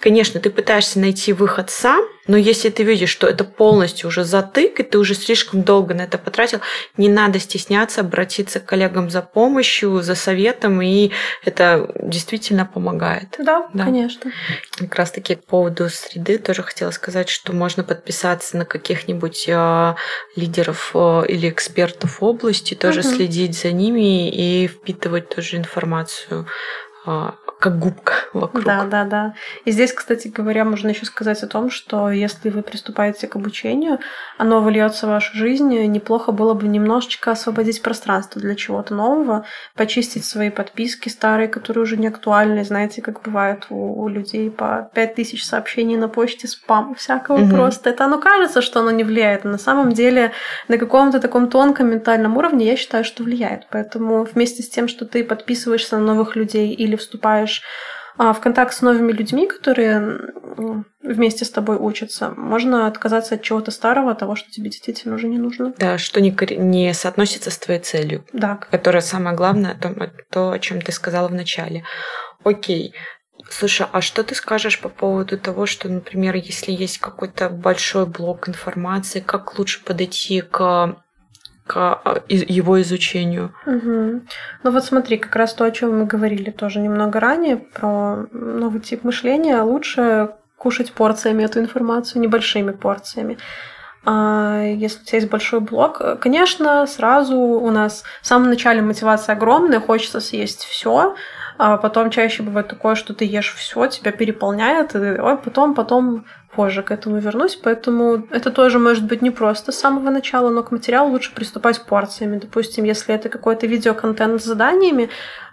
Конечно, 0.00 0.40
ты 0.40 0.50
пытаешься 0.50 0.98
найти 0.98 1.32
выход 1.32 1.70
сам, 1.70 2.04
но 2.26 2.36
если 2.36 2.70
ты 2.70 2.82
видишь, 2.82 3.10
что 3.10 3.26
это 3.26 3.44
полностью 3.44 4.08
уже 4.08 4.24
затык, 4.24 4.80
и 4.80 4.82
ты 4.82 4.98
уже 4.98 5.14
слишком 5.14 5.62
долго 5.62 5.94
на 5.94 6.02
это 6.02 6.18
потратил, 6.18 6.60
не 6.96 7.08
надо 7.08 7.38
стесняться 7.38 8.00
обратиться 8.02 8.60
к 8.60 8.66
коллегам 8.66 9.10
за 9.10 9.22
помощью, 9.22 10.02
за 10.02 10.14
советом, 10.14 10.82
и 10.82 11.12
это 11.44 11.90
действительно 12.02 12.66
помогает. 12.66 13.36
Да, 13.38 13.68
да. 13.72 13.84
конечно. 13.84 14.32
Как 14.76 14.94
раз 14.96 15.12
таки 15.12 15.36
по 15.36 15.42
поводу 15.42 15.88
среды 15.88 16.38
тоже 16.38 16.62
хотела 16.62 16.90
сказать, 16.90 17.28
что 17.28 17.52
можно 17.52 17.82
подписаться 17.82 18.56
на 18.56 18.64
каких-нибудь 18.64 19.46
э, 19.48 19.94
лидеров 20.34 20.90
э, 20.94 21.22
или 21.28 21.48
экспертов 21.48 22.22
области, 22.22 22.74
тоже 22.74 23.00
угу. 23.00 23.08
следить 23.08 23.58
за 23.58 23.72
ними 23.72 24.28
и 24.28 24.66
впитывать 24.68 25.28
тоже 25.28 25.56
информацию 25.56 26.46
как 27.58 27.78
губка 27.78 28.12
вокруг. 28.32 28.64
Да, 28.64 28.84
да, 28.84 29.04
да. 29.04 29.34
И 29.64 29.70
здесь, 29.70 29.92
кстати 29.92 30.28
говоря, 30.28 30.64
можно 30.64 30.88
еще 30.88 31.06
сказать 31.06 31.42
о 31.42 31.46
том, 31.46 31.70
что 31.70 32.10
если 32.10 32.50
вы 32.50 32.62
приступаете 32.62 33.26
к 33.26 33.36
обучению, 33.36 33.98
оно 34.38 34.60
вольется 34.60 35.06
в 35.06 35.10
вашу 35.10 35.36
жизнь, 35.36 35.68
неплохо 35.86 36.32
было 36.32 36.54
бы 36.54 36.68
немножечко 36.68 37.30
освободить 37.30 37.82
пространство 37.82 38.40
для 38.40 38.54
чего-то 38.54 38.94
нового, 38.94 39.44
почистить 39.74 40.24
свои 40.24 40.50
подписки 40.50 41.08
старые, 41.08 41.48
которые 41.48 41.84
уже 41.84 41.96
не 41.96 42.08
актуальны. 42.08 42.64
Знаете, 42.64 43.02
как 43.02 43.22
бывает 43.22 43.66
у, 43.70 44.02
у 44.02 44.08
людей 44.08 44.50
по 44.50 44.90
5000 44.94 45.42
сообщений 45.42 45.96
на 45.96 46.08
почте, 46.08 46.48
спам 46.48 46.94
всякого 46.94 47.42
угу. 47.42 47.54
просто. 47.54 47.90
Это 47.90 48.04
оно 48.04 48.18
кажется, 48.18 48.60
что 48.60 48.80
оно 48.80 48.90
не 48.90 49.04
влияет, 49.04 49.44
но 49.44 49.52
на 49.52 49.58
самом 49.58 49.92
деле 49.92 50.32
на 50.68 50.78
каком-то 50.78 51.20
таком 51.20 51.48
тонком 51.48 51.90
ментальном 51.90 52.36
уровне 52.36 52.66
я 52.66 52.76
считаю, 52.76 53.04
что 53.04 53.22
влияет. 53.22 53.66
Поэтому 53.70 54.24
вместе 54.24 54.62
с 54.62 54.68
тем, 54.68 54.88
что 54.88 55.06
ты 55.06 55.24
подписываешься 55.24 55.96
на 55.96 56.04
новых 56.04 56.36
людей 56.36 56.72
или 56.72 56.95
вступаешь 56.96 57.16
вступаешь 57.16 57.62
а, 58.18 58.32
в 58.32 58.40
контакт 58.40 58.72
с 58.72 58.80
новыми 58.80 59.12
людьми, 59.12 59.46
которые 59.46 60.18
вместе 61.02 61.44
с 61.44 61.50
тобой 61.50 61.76
учатся, 61.76 62.30
можно 62.30 62.86
отказаться 62.86 63.34
от 63.34 63.42
чего-то 63.42 63.70
старого, 63.70 64.14
того, 64.14 64.36
что 64.36 64.50
тебе 64.50 64.70
действительно 64.70 65.16
уже 65.16 65.28
не 65.28 65.36
нужно. 65.36 65.74
Да, 65.76 65.98
что 65.98 66.20
не, 66.22 66.34
не 66.56 66.94
соотносится 66.94 67.50
с 67.50 67.58
твоей 67.58 67.80
целью. 67.80 68.24
Да. 68.32 68.58
Которая 68.70 69.02
самое 69.02 69.36
главное, 69.36 69.74
то, 69.74 70.10
то, 70.30 70.50
о 70.52 70.58
чем 70.58 70.80
ты 70.80 70.92
сказала 70.92 71.28
в 71.28 71.34
начале. 71.34 71.84
Окей. 72.42 72.94
Слушай, 73.50 73.86
а 73.92 74.00
что 74.00 74.24
ты 74.24 74.34
скажешь 74.34 74.80
по 74.80 74.88
поводу 74.88 75.38
того, 75.38 75.66
что, 75.66 75.90
например, 75.90 76.36
если 76.36 76.72
есть 76.72 76.98
какой-то 76.98 77.50
большой 77.50 78.06
блок 78.06 78.48
информации, 78.48 79.20
как 79.20 79.58
лучше 79.58 79.84
подойти 79.84 80.40
к 80.40 80.96
к 81.66 82.00
а, 82.04 82.22
его 82.28 82.80
изучению. 82.80 83.52
Угу. 83.66 84.20
Ну 84.62 84.70
вот 84.70 84.84
смотри, 84.84 85.18
как 85.18 85.34
раз 85.36 85.54
то, 85.54 85.64
о 85.64 85.70
чем 85.70 85.98
мы 85.98 86.06
говорили 86.06 86.50
тоже 86.50 86.80
немного 86.80 87.20
ранее, 87.20 87.56
про 87.56 88.26
новый 88.32 88.80
тип 88.80 89.04
мышления, 89.04 89.60
лучше 89.62 90.30
кушать 90.56 90.92
порциями 90.92 91.44
эту 91.44 91.60
информацию, 91.60 92.22
небольшими 92.22 92.72
порциями. 92.72 93.38
А 94.04 94.62
если 94.62 95.02
у 95.02 95.04
тебя 95.04 95.18
есть 95.18 95.30
большой 95.30 95.60
блок, 95.60 96.00
конечно, 96.20 96.86
сразу 96.86 97.36
у 97.36 97.70
нас 97.70 98.04
в 98.22 98.26
самом 98.26 98.50
начале 98.50 98.80
мотивация 98.80 99.34
огромная, 99.34 99.80
хочется 99.80 100.20
съесть 100.20 100.64
все, 100.64 101.16
а 101.58 101.76
потом 101.76 102.10
чаще 102.10 102.44
бывает 102.44 102.68
такое, 102.68 102.94
что 102.94 103.14
ты 103.14 103.24
ешь 103.24 103.54
все, 103.54 103.88
тебя 103.88 104.12
переполняет, 104.12 104.94
и 104.94 105.16
потом, 105.44 105.74
потом 105.74 106.24
позже 106.56 106.82
к 106.82 106.90
этому 106.90 107.18
вернусь, 107.18 107.54
поэтому 107.54 108.26
это 108.30 108.50
тоже 108.50 108.78
может 108.78 109.04
быть 109.04 109.22
не 109.22 109.30
просто 109.30 109.72
с 109.72 109.78
самого 109.78 110.10
начала, 110.10 110.50
но 110.50 110.62
к 110.62 110.72
материалу 110.72 111.10
лучше 111.10 111.34
приступать 111.34 111.84
порциями. 111.84 112.38
Допустим, 112.38 112.84
если 112.84 113.14
это 113.14 113.28
какой-то 113.28 113.66
видеоконтент 113.66 114.42
с 114.42 114.44
заданиями, 114.44 115.10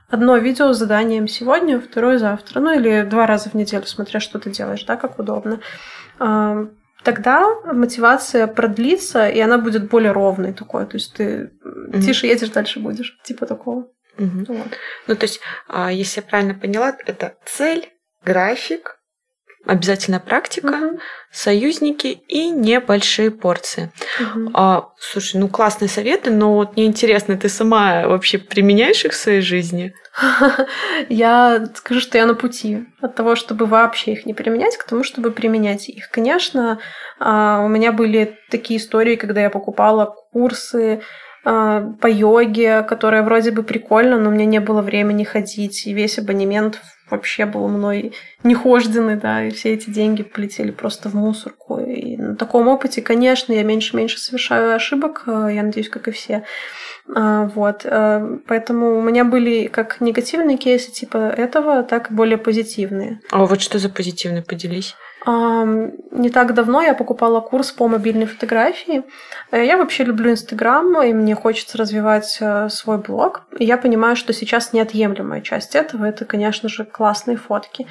одно 0.09 0.37
видео 0.37 0.71
с 0.71 0.77
заданием 0.77 1.27
сегодня, 1.27 1.79
второе 1.79 2.17
завтра, 2.17 2.61
ну 2.61 2.71
или 2.71 3.03
два 3.03 3.27
раза 3.27 3.49
в 3.49 3.53
неделю, 3.53 3.85
смотря 3.85 4.19
что 4.19 4.39
ты 4.39 4.49
делаешь, 4.49 4.85
да, 4.85 4.95
как 4.95 5.19
удобно. 5.19 5.59
А, 6.19 6.67
тогда 7.03 7.47
мотивация 7.65 8.47
продлится, 8.47 9.27
и 9.27 9.39
она 9.41 9.57
будет 9.57 9.89
более 9.89 10.13
ровной 10.13 10.53
такой. 10.53 10.85
То 10.85 10.95
есть 10.95 11.13
ты 11.13 11.51
mm-hmm. 11.65 12.01
тише 12.01 12.27
едешь, 12.27 12.49
дальше 12.49 12.79
будешь. 12.79 13.19
Типа 13.23 13.45
такого. 13.45 13.87
Угу. 14.17 14.45
Вот. 14.47 14.67
Ну, 15.07 15.15
то 15.15 15.23
есть, 15.23 15.39
а, 15.67 15.91
если 15.91 16.21
я 16.21 16.27
правильно 16.27 16.53
поняла, 16.53 16.95
это 17.05 17.35
цель, 17.45 17.89
график, 18.23 18.99
обязательно 19.65 20.19
практика, 20.19 20.67
угу. 20.67 20.99
союзники 21.31 22.07
и 22.07 22.49
небольшие 22.49 23.31
порции. 23.31 23.91
Угу. 24.19 24.51
А, 24.53 24.89
слушай, 24.99 25.37
ну 25.37 25.47
классные 25.47 25.89
советы, 25.89 26.31
но 26.31 26.53
вот 26.53 26.75
мне 26.75 26.85
интересно, 26.85 27.37
ты 27.37 27.49
сама 27.49 28.07
вообще 28.07 28.37
применяешь 28.37 29.05
их 29.05 29.13
в 29.13 29.17
своей 29.17 29.41
жизни? 29.41 29.93
Я 31.09 31.65
скажу, 31.75 31.99
что 31.99 32.19
я 32.19 32.27
на 32.27 32.35
пути 32.35 32.85
от 33.01 33.15
того, 33.15 33.35
чтобы 33.35 33.65
вообще 33.65 34.13
их 34.13 34.27
не 34.27 34.33
применять, 34.35 34.77
к 34.77 34.83
тому, 34.83 35.03
чтобы 35.03 35.31
применять 35.31 35.89
их. 35.89 36.09
Конечно, 36.11 36.79
а, 37.19 37.61
у 37.63 37.67
меня 37.67 37.91
были 37.91 38.37
такие 38.51 38.79
истории, 38.79 39.15
когда 39.15 39.41
я 39.41 39.49
покупала 39.49 40.15
курсы 40.31 41.01
а, 41.45 41.81
по 41.99 42.07
йоге, 42.07 42.83
которая 42.83 43.23
вроде 43.23 43.51
бы 43.51 43.63
прикольно, 43.63 44.19
но 44.19 44.29
у 44.29 44.33
меня 44.33 44.45
не 44.45 44.59
было 44.59 44.81
времени 44.81 45.23
ходить, 45.23 45.87
и 45.87 45.93
весь 45.93 46.19
абонемент 46.19 46.79
вообще 47.13 47.45
был 47.45 47.67
мной 47.67 48.13
нехожденный, 48.43 49.15
да, 49.15 49.45
и 49.45 49.51
все 49.51 49.73
эти 49.73 49.89
деньги 49.89 50.23
полетели 50.23 50.71
просто 50.71 51.09
в 51.09 51.13
мусорку. 51.13 51.79
И 51.79 52.17
на 52.17 52.35
таком 52.35 52.67
опыте, 52.67 53.01
конечно, 53.01 53.53
я 53.53 53.63
меньше-меньше 53.63 54.19
совершаю 54.19 54.75
ошибок, 54.75 55.23
а, 55.25 55.47
я 55.47 55.63
надеюсь, 55.63 55.89
как 55.89 56.07
и 56.07 56.11
все. 56.11 56.43
А, 57.15 57.45
вот. 57.55 57.85
Поэтому 58.47 58.97
у 58.97 59.01
меня 59.01 59.25
были 59.25 59.67
как 59.67 60.01
негативные 60.01 60.57
кейсы 60.57 60.91
типа 60.91 61.17
этого, 61.17 61.83
так 61.83 62.11
и 62.11 62.13
более 62.13 62.37
позитивные. 62.37 63.19
А 63.31 63.45
вот 63.45 63.61
что 63.61 63.79
за 63.79 63.89
позитивные? 63.89 64.43
Поделись. 64.43 64.95
Не 65.25 66.29
так 66.29 66.53
давно 66.53 66.81
я 66.81 66.93
покупала 66.93 67.39
курс 67.39 67.71
по 67.71 67.87
мобильной 67.87 68.25
фотографии. 68.25 69.03
Э, 69.51 69.65
я 69.65 69.77
вообще 69.77 70.03
люблю 70.03 70.31
Инстаграм, 70.31 71.01
и 71.01 71.13
мне 71.13 71.33
хочется 71.33 71.77
развивать 71.77 72.37
э, 72.41 72.67
свой 72.69 72.97
блог. 72.97 73.43
И 73.57 73.63
я 73.63 73.77
понимаю, 73.77 74.17
что 74.17 74.33
сейчас 74.33 74.73
неотъемлемая 74.73 75.41
часть 75.41 75.75
этого– 75.75 76.05
это, 76.05 76.25
конечно 76.25 76.67
же, 76.67 76.83
классные 76.83 77.37
фотки. 77.37 77.87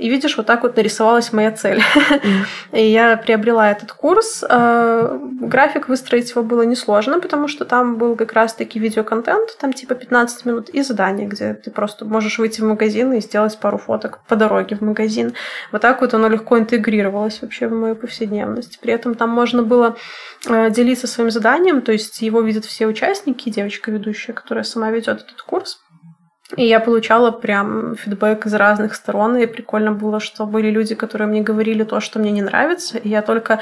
И 0.00 0.08
видишь, 0.08 0.38
вот 0.38 0.46
так 0.46 0.62
вот 0.62 0.76
нарисовалась 0.76 1.30
моя 1.30 1.52
цель. 1.52 1.82
И 2.72 2.82
я 2.82 3.18
приобрела 3.18 3.70
этот 3.70 3.92
курс. 3.92 4.42
Э, 4.48 5.18
график 5.42 5.88
выстроить 5.88 6.30
его 6.30 6.42
было 6.42 6.62
несложно, 6.62 7.20
потому 7.20 7.48
что 7.48 7.66
там 7.66 7.98
был 7.98 8.16
как 8.16 8.32
раз-таки 8.32 8.78
видеоконтент, 8.78 9.58
там 9.58 9.74
типа 9.74 9.94
15 9.94 10.46
минут, 10.46 10.70
и 10.70 10.80
задание, 10.80 11.28
где 11.28 11.52
ты 11.52 11.70
просто 11.70 12.06
можешь 12.06 12.38
выйти 12.38 12.62
в 12.62 12.64
магазин 12.64 13.12
и 13.12 13.20
сделать 13.20 13.58
пару 13.58 13.76
фоток 13.76 14.20
по 14.26 14.36
дороге 14.36 14.76
в 14.76 14.80
магазин. 14.80 15.34
Вот 15.70 15.82
так 15.82 16.00
вот 16.00 16.14
оно 16.14 16.28
легко 16.28 16.58
интегрировалось 16.58 17.42
вообще 17.42 17.68
в 17.68 17.72
мою 17.72 17.94
повседневность. 17.94 18.80
При 18.80 18.94
этом 18.94 19.14
там 19.14 19.28
можно 19.28 19.62
было 19.62 19.98
э, 20.48 20.70
делиться 20.70 21.08
своим 21.08 21.30
заданием, 21.30 21.82
то 21.82 21.92
есть 21.92 22.22
его 22.22 22.40
видят 22.40 22.64
все 22.64 22.86
участники, 22.86 23.50
девочка 23.50 23.90
ведущая, 23.90 24.32
которая 24.32 24.64
сама 24.64 24.90
ведет 24.90 25.20
этот 25.20 25.42
курс. 25.42 25.78
И 26.56 26.64
я 26.64 26.80
получала 26.80 27.30
прям 27.30 27.94
фидбэк 27.94 28.46
из 28.46 28.54
разных 28.54 28.94
сторон, 28.94 29.36
и 29.36 29.46
прикольно 29.46 29.92
было, 29.92 30.18
что 30.18 30.46
были 30.46 30.70
люди, 30.70 30.94
которые 30.94 31.28
мне 31.28 31.42
говорили 31.42 31.84
то, 31.84 32.00
что 32.00 32.18
мне 32.18 32.32
не 32.32 32.42
нравится, 32.42 32.98
и 32.98 33.08
я 33.08 33.22
только 33.22 33.60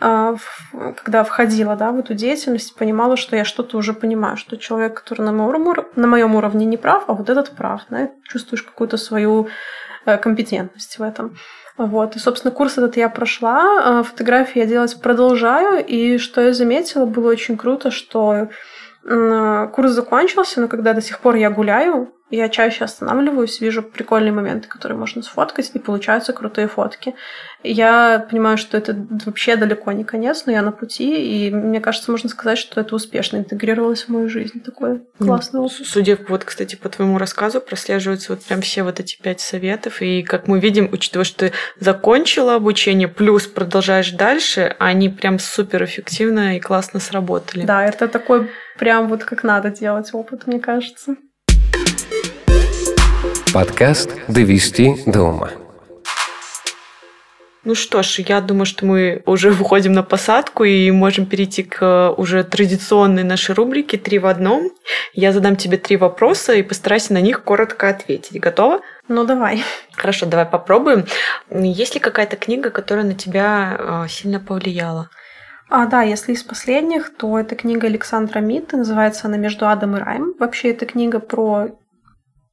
э, 0.00 0.36
когда 0.72 1.24
входила 1.24 1.76
да, 1.76 1.92
в 1.92 1.98
эту 1.98 2.14
деятельность, 2.14 2.74
понимала, 2.76 3.16
что 3.16 3.36
я 3.36 3.44
что-то 3.44 3.76
уже 3.76 3.92
понимаю, 3.92 4.36
что 4.36 4.56
человек, 4.56 4.94
который 4.94 5.22
на 5.22 5.32
моем, 5.32 5.74
на 5.96 6.06
моем 6.06 6.34
уровне 6.34 6.64
не 6.64 6.76
прав, 6.76 7.04
а 7.08 7.12
вот 7.12 7.28
этот 7.28 7.50
прав, 7.50 7.82
да, 7.90 8.10
чувствуешь 8.24 8.62
какую-то 8.62 8.96
свою 8.96 9.48
э, 10.06 10.16
компетентность 10.16 10.98
в 10.98 11.02
этом. 11.02 11.36
Вот. 11.76 12.16
И, 12.16 12.18
собственно, 12.18 12.52
курс 12.52 12.76
этот 12.76 12.96
я 12.96 13.08
прошла, 13.08 14.02
фотографии 14.02 14.58
я 14.58 14.66
делать 14.66 15.00
продолжаю, 15.00 15.84
и 15.84 16.18
что 16.18 16.40
я 16.42 16.52
заметила, 16.52 17.06
было 17.06 17.30
очень 17.30 17.56
круто, 17.56 17.90
что 17.90 18.48
Курс 19.02 19.92
закончился, 19.92 20.60
но 20.60 20.68
когда 20.68 20.92
до 20.92 21.00
сих 21.00 21.20
пор 21.20 21.36
я 21.36 21.50
гуляю, 21.50 22.12
я 22.30 22.48
чаще 22.48 22.84
останавливаюсь, 22.84 23.60
вижу 23.60 23.82
прикольные 23.82 24.32
моменты, 24.32 24.68
которые 24.68 24.96
можно 24.96 25.20
сфоткать, 25.20 25.72
и 25.74 25.80
получаются 25.80 26.32
крутые 26.32 26.68
фотки. 26.68 27.16
Я 27.64 28.24
понимаю, 28.30 28.56
что 28.56 28.78
это 28.78 28.96
вообще 29.26 29.56
далеко 29.56 29.90
не 29.90 30.04
конец, 30.04 30.44
но 30.46 30.52
я 30.52 30.62
на 30.62 30.70
пути, 30.70 31.46
и 31.46 31.50
мне 31.50 31.80
кажется, 31.80 32.12
можно 32.12 32.28
сказать, 32.28 32.58
что 32.58 32.80
это 32.80 32.94
успешно 32.94 33.38
интегрировалось 33.38 34.04
в 34.04 34.10
мою 34.10 34.28
жизнь. 34.28 34.60
Такой 34.60 35.02
классный 35.18 35.60
опыт. 35.60 35.72
Судя 35.84 36.16
вот, 36.28 36.44
кстати, 36.44 36.76
по 36.76 36.88
твоему 36.88 37.18
рассказу, 37.18 37.60
прослеживаются 37.60 38.32
вот 38.32 38.44
прям 38.44 38.60
все 38.60 38.84
вот 38.84 39.00
эти 39.00 39.20
пять 39.20 39.40
советов, 39.40 40.00
и 40.00 40.22
как 40.22 40.46
мы 40.46 40.60
видим, 40.60 40.88
учитывая, 40.92 41.24
что 41.24 41.48
ты 41.48 41.52
закончила 41.80 42.54
обучение, 42.54 43.08
плюс 43.08 43.48
продолжаешь 43.48 44.12
дальше, 44.12 44.76
они 44.78 45.08
прям 45.08 45.40
супер 45.40 45.82
эффективно 45.82 46.56
и 46.56 46.60
классно 46.60 47.00
сработали. 47.00 47.64
Да, 47.64 47.84
это 47.84 48.06
такой 48.06 48.48
прям 48.80 49.08
вот 49.08 49.24
как 49.24 49.44
надо 49.44 49.70
делать 49.70 50.08
опыт, 50.14 50.46
мне 50.46 50.58
кажется. 50.58 51.16
Подкаст 53.52 54.10
«Довести 54.26 54.94
до 55.06 55.22
ума». 55.22 55.50
Ну 57.62 57.74
что 57.74 58.02
ж, 58.02 58.20
я 58.20 58.40
думаю, 58.40 58.64
что 58.64 58.86
мы 58.86 59.22
уже 59.26 59.50
выходим 59.60 59.92
на 59.92 60.02
посадку 60.02 60.64
и 60.64 60.90
можем 60.90 61.26
перейти 61.26 61.62
к 61.62 62.10
уже 62.16 62.42
традиционной 62.42 63.22
нашей 63.22 63.54
рубрике 63.54 63.98
«Три 63.98 64.18
в 64.18 64.26
одном». 64.26 64.70
Я 65.12 65.32
задам 65.32 65.56
тебе 65.56 65.76
три 65.76 65.98
вопроса 65.98 66.54
и 66.54 66.62
постарайся 66.62 67.12
на 67.12 67.20
них 67.20 67.44
коротко 67.44 67.90
ответить. 67.90 68.40
Готова? 68.40 68.80
Ну, 69.08 69.26
давай. 69.26 69.62
Хорошо, 69.92 70.24
давай 70.24 70.46
попробуем. 70.46 71.04
Есть 71.50 71.94
ли 71.94 72.00
какая-то 72.00 72.36
книга, 72.36 72.70
которая 72.70 73.04
на 73.04 73.14
тебя 73.14 73.76
а, 73.78 74.08
сильно 74.08 74.40
повлияла? 74.40 75.10
А, 75.70 75.86
да, 75.86 76.02
если 76.02 76.32
из 76.32 76.42
последних, 76.42 77.16
то 77.16 77.38
это 77.38 77.54
книга 77.54 77.86
Александра 77.86 78.40
Митта, 78.40 78.76
называется 78.76 79.28
она 79.28 79.36
«Между 79.36 79.68
адом 79.68 79.96
и 79.96 80.00
раем». 80.00 80.34
Вообще, 80.40 80.70
это 80.70 80.84
книга 80.84 81.20
про 81.20 81.68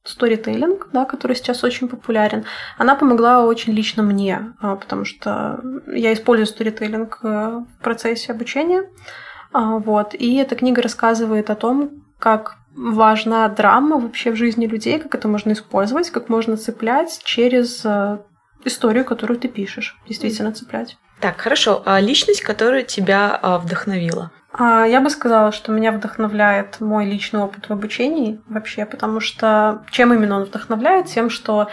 сторителлинг, 0.04 0.88
да, 0.92 1.04
который 1.04 1.34
сейчас 1.34 1.64
очень 1.64 1.88
популярен, 1.88 2.44
она 2.78 2.94
помогла 2.94 3.44
очень 3.44 3.72
лично 3.72 4.04
мне, 4.04 4.54
а, 4.60 4.76
потому 4.76 5.04
что 5.04 5.60
я 5.88 6.12
использую 6.12 6.46
сторителлинг 6.46 7.18
э, 7.22 7.26
в 7.26 7.82
процессе 7.82 8.32
обучения. 8.32 8.88
А, 9.52 9.78
вот. 9.78 10.14
И 10.14 10.36
эта 10.36 10.54
книга 10.54 10.80
рассказывает 10.80 11.50
о 11.50 11.56
том, 11.56 12.04
как 12.20 12.56
важна 12.74 13.48
драма 13.48 13.98
вообще 13.98 14.30
в 14.30 14.36
жизни 14.36 14.66
людей, 14.66 15.00
как 15.00 15.16
это 15.16 15.26
можно 15.26 15.52
использовать, 15.52 16.10
как 16.10 16.28
можно 16.28 16.56
цеплять 16.56 17.20
через 17.24 17.84
э, 17.84 18.18
историю, 18.64 19.04
которую 19.04 19.40
ты 19.40 19.48
пишешь, 19.48 19.96
действительно 20.06 20.52
цеплять. 20.52 20.96
Так, 21.20 21.40
хорошо. 21.40 21.82
А 21.84 22.00
личность, 22.00 22.42
которая 22.42 22.82
тебя 22.82 23.38
а, 23.40 23.58
вдохновила? 23.58 24.30
А, 24.52 24.84
я 24.84 25.00
бы 25.00 25.10
сказала, 25.10 25.52
что 25.52 25.72
меня 25.72 25.92
вдохновляет 25.92 26.80
мой 26.80 27.04
личный 27.06 27.40
опыт 27.40 27.68
в 27.68 27.72
обучении 27.72 28.40
вообще, 28.48 28.86
потому 28.86 29.20
что 29.20 29.82
чем 29.90 30.12
именно 30.12 30.36
он 30.36 30.44
вдохновляет? 30.44 31.06
Тем, 31.06 31.30
что 31.30 31.68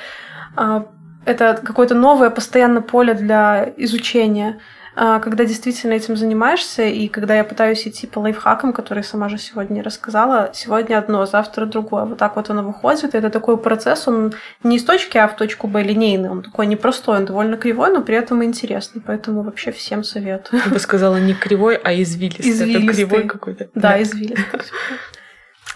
а, 0.55 0.85
это 1.25 1.59
какое-то 1.63 1.95
новое 1.95 2.29
постоянно 2.29 2.81
поле 2.81 3.13
для 3.13 3.73
изучения. 3.77 4.59
А, 4.97 5.19
когда 5.19 5.43
действительно 5.43 5.93
этим 5.93 6.15
занимаешься, 6.15 6.83
и 6.83 7.09
когда 7.09 7.35
я 7.35 7.43
пытаюсь 7.43 7.85
идти 7.85 8.07
по 8.07 8.19
лайфхакам, 8.19 8.71
которые 8.71 9.03
сама 9.03 9.27
же 9.27 9.37
сегодня 9.37 9.83
рассказала, 9.83 10.51
сегодня 10.53 10.97
одно, 10.97 11.25
завтра 11.25 11.65
другое. 11.65 12.05
Вот 12.05 12.17
так 12.17 12.37
вот 12.37 12.49
оно 12.49 12.63
выходит, 12.63 13.13
и 13.13 13.17
это 13.17 13.29
такой 13.29 13.57
процесс, 13.57 14.07
он 14.07 14.33
не 14.63 14.77
из 14.77 14.85
точки 14.85 15.17
А 15.17 15.27
в 15.27 15.35
точку 15.35 15.67
Б 15.67 15.83
линейный, 15.83 16.29
он 16.29 16.43
такой 16.43 16.65
непростой, 16.67 17.17
он 17.17 17.25
довольно 17.25 17.57
кривой, 17.57 17.91
но 17.91 18.01
при 18.01 18.15
этом 18.15 18.43
интересный, 18.43 19.01
поэтому 19.05 19.43
вообще 19.43 19.73
всем 19.73 20.03
советую. 20.03 20.61
Я 20.65 20.71
бы 20.71 20.79
сказала 20.79 21.17
не 21.17 21.33
кривой, 21.33 21.75
а 21.75 21.93
извилистый. 21.93 22.49
Извилистый. 22.49 22.83
Это 22.83 22.93
кривой 22.93 23.23
какой-то. 23.27 23.69
Да, 23.75 23.81
да. 23.81 24.01
извилистый. 24.01 24.45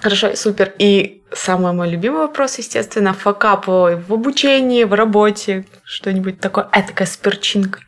Хорошо, 0.01 0.34
супер. 0.36 0.73
И 0.79 1.23
самый 1.34 1.73
мой 1.73 1.89
любимый 1.89 2.19
вопрос, 2.19 2.58
естественно, 2.58 3.13
факап 3.13 3.67
в 3.67 4.13
обучении, 4.13 4.86
в 4.86 4.93
работе, 4.93 5.65
что-нибудь 5.84 6.39
такое, 6.39 6.69
этакое 6.71 7.05
с 7.05 7.17
перчинкой. 7.17 7.84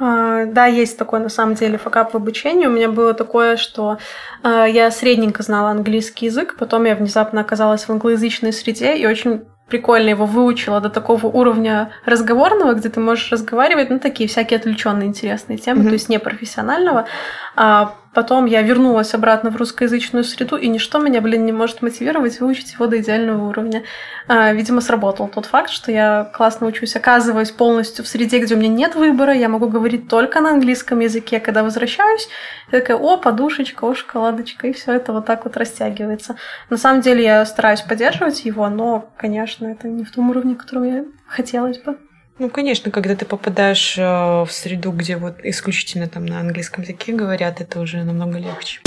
А, 0.00 0.46
да, 0.46 0.64
есть 0.64 0.96
такой 0.98 1.20
на 1.20 1.28
самом 1.28 1.54
деле 1.54 1.76
факап 1.76 2.14
в 2.14 2.16
обучении. 2.16 2.66
У 2.66 2.70
меня 2.70 2.88
было 2.88 3.12
такое, 3.12 3.58
что 3.58 3.98
э, 4.42 4.66
я 4.70 4.90
средненько 4.90 5.42
знала 5.42 5.70
английский 5.70 6.26
язык, 6.26 6.56
потом 6.58 6.86
я 6.86 6.94
внезапно 6.94 7.42
оказалась 7.42 7.84
в 7.84 7.90
англоязычной 7.90 8.54
среде 8.54 8.96
и 8.96 9.06
очень 9.06 9.42
прикольно 9.68 10.08
его 10.08 10.24
выучила 10.24 10.80
до 10.80 10.88
такого 10.88 11.26
уровня 11.26 11.92
разговорного, 12.06 12.72
где 12.72 12.88
ты 12.88 12.98
можешь 12.98 13.30
разговаривать, 13.30 13.90
ну, 13.90 13.98
такие 14.00 14.28
всякие 14.28 14.58
отвлеченные 14.58 15.06
интересные 15.06 15.58
темы, 15.58 15.82
mm-hmm. 15.82 15.88
то 15.88 15.92
есть 15.92 16.08
не 16.08 16.18
профессионального. 16.18 17.06
А 17.54 17.94
Потом 18.12 18.46
я 18.46 18.62
вернулась 18.62 19.14
обратно 19.14 19.50
в 19.50 19.56
русскоязычную 19.56 20.24
среду, 20.24 20.56
и 20.56 20.66
ничто 20.66 20.98
меня, 20.98 21.20
блин, 21.20 21.44
не 21.44 21.52
может 21.52 21.80
мотивировать 21.80 22.40
выучить 22.40 22.72
его 22.72 22.86
до 22.86 23.00
идеального 23.00 23.48
уровня. 23.48 23.84
А, 24.26 24.52
видимо, 24.52 24.80
сработал 24.80 25.28
тот 25.28 25.46
факт, 25.46 25.70
что 25.70 25.92
я 25.92 26.28
классно 26.34 26.66
учусь, 26.66 26.96
оказываюсь 26.96 27.52
полностью 27.52 28.04
в 28.04 28.08
среде, 28.08 28.40
где 28.40 28.56
у 28.56 28.58
меня 28.58 28.68
нет 28.68 28.96
выбора, 28.96 29.32
я 29.32 29.48
могу 29.48 29.68
говорить 29.68 30.08
только 30.08 30.40
на 30.40 30.50
английском 30.50 30.98
языке. 30.98 31.38
Когда 31.38 31.62
возвращаюсь, 31.62 32.28
я 32.72 32.80
такая, 32.80 32.96
о, 32.96 33.16
подушечка, 33.16 33.84
о, 33.84 33.94
шоколадочка, 33.94 34.66
и 34.66 34.72
все 34.72 34.92
это 34.92 35.12
вот 35.12 35.26
так 35.26 35.44
вот 35.44 35.56
растягивается. 35.56 36.34
На 36.68 36.78
самом 36.78 37.02
деле 37.02 37.22
я 37.22 37.44
стараюсь 37.46 37.82
поддерживать 37.82 38.44
его, 38.44 38.68
но, 38.68 39.08
конечно, 39.16 39.66
это 39.66 39.86
не 39.86 40.04
в 40.04 40.10
том 40.10 40.30
уровне, 40.30 40.56
которым 40.56 40.84
я 40.84 41.04
хотелось 41.28 41.78
бы. 41.78 41.96
Ну, 42.40 42.48
конечно, 42.48 42.90
когда 42.90 43.14
ты 43.14 43.26
попадаешь 43.26 43.98
э, 43.98 44.02
в 44.02 44.48
среду, 44.50 44.92
где 44.92 45.18
вот 45.18 45.34
исключительно 45.42 46.08
там 46.08 46.24
на 46.24 46.40
английском 46.40 46.82
языке 46.82 47.12
говорят, 47.12 47.60
это 47.60 47.80
уже 47.80 48.02
намного 48.02 48.38
легче. 48.38 48.80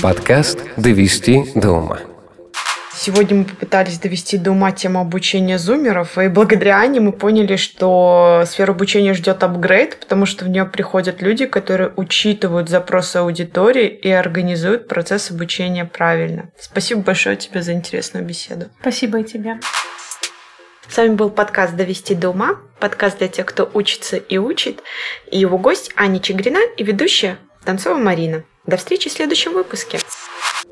Подкаст 0.00 0.60
«Довести 0.78 1.44
до 1.54 1.72
ума». 1.72 1.98
Сегодня 2.94 3.36
мы 3.36 3.44
попытались 3.44 3.98
довести 3.98 4.38
до 4.38 4.52
ума 4.52 4.72
тему 4.72 5.00
обучения 5.00 5.58
зумеров, 5.58 6.16
и 6.16 6.28
благодаря 6.28 6.78
Ане 6.78 7.00
мы 7.00 7.12
поняли, 7.12 7.56
что 7.56 8.44
сфера 8.46 8.70
обучения 8.70 9.12
ждет 9.12 9.42
апгрейд, 9.42 10.00
потому 10.00 10.24
что 10.24 10.46
в 10.46 10.48
нее 10.48 10.64
приходят 10.64 11.20
люди, 11.20 11.44
которые 11.44 11.92
учитывают 11.96 12.70
запросы 12.70 13.18
аудитории 13.18 13.88
и 13.88 14.08
организуют 14.08 14.88
процесс 14.88 15.30
обучения 15.30 15.84
правильно. 15.84 16.50
Спасибо 16.58 17.02
большое 17.02 17.36
тебе 17.36 17.60
за 17.60 17.74
интересную 17.74 18.24
беседу. 18.24 18.70
Спасибо 18.80 19.20
и 19.20 19.24
тебе. 19.24 19.58
С 20.88 20.96
вами 20.96 21.14
был 21.14 21.30
подкаст 21.30 21.74
«Довести 21.74 22.14
до 22.14 22.30
ума», 22.30 22.58
подкаст 22.78 23.18
для 23.18 23.28
тех, 23.28 23.46
кто 23.46 23.70
учится 23.72 24.16
и 24.16 24.36
учит, 24.36 24.82
и 25.30 25.38
его 25.38 25.56
гость 25.56 25.92
Аня 25.96 26.20
Чигрина 26.20 26.58
и 26.76 26.82
ведущая 26.82 27.38
Танцова 27.64 27.96
Марина. 27.96 28.44
До 28.66 28.76
встречи 28.76 29.08
в 29.08 29.12
следующем 29.12 29.52
выпуске. 29.52 29.98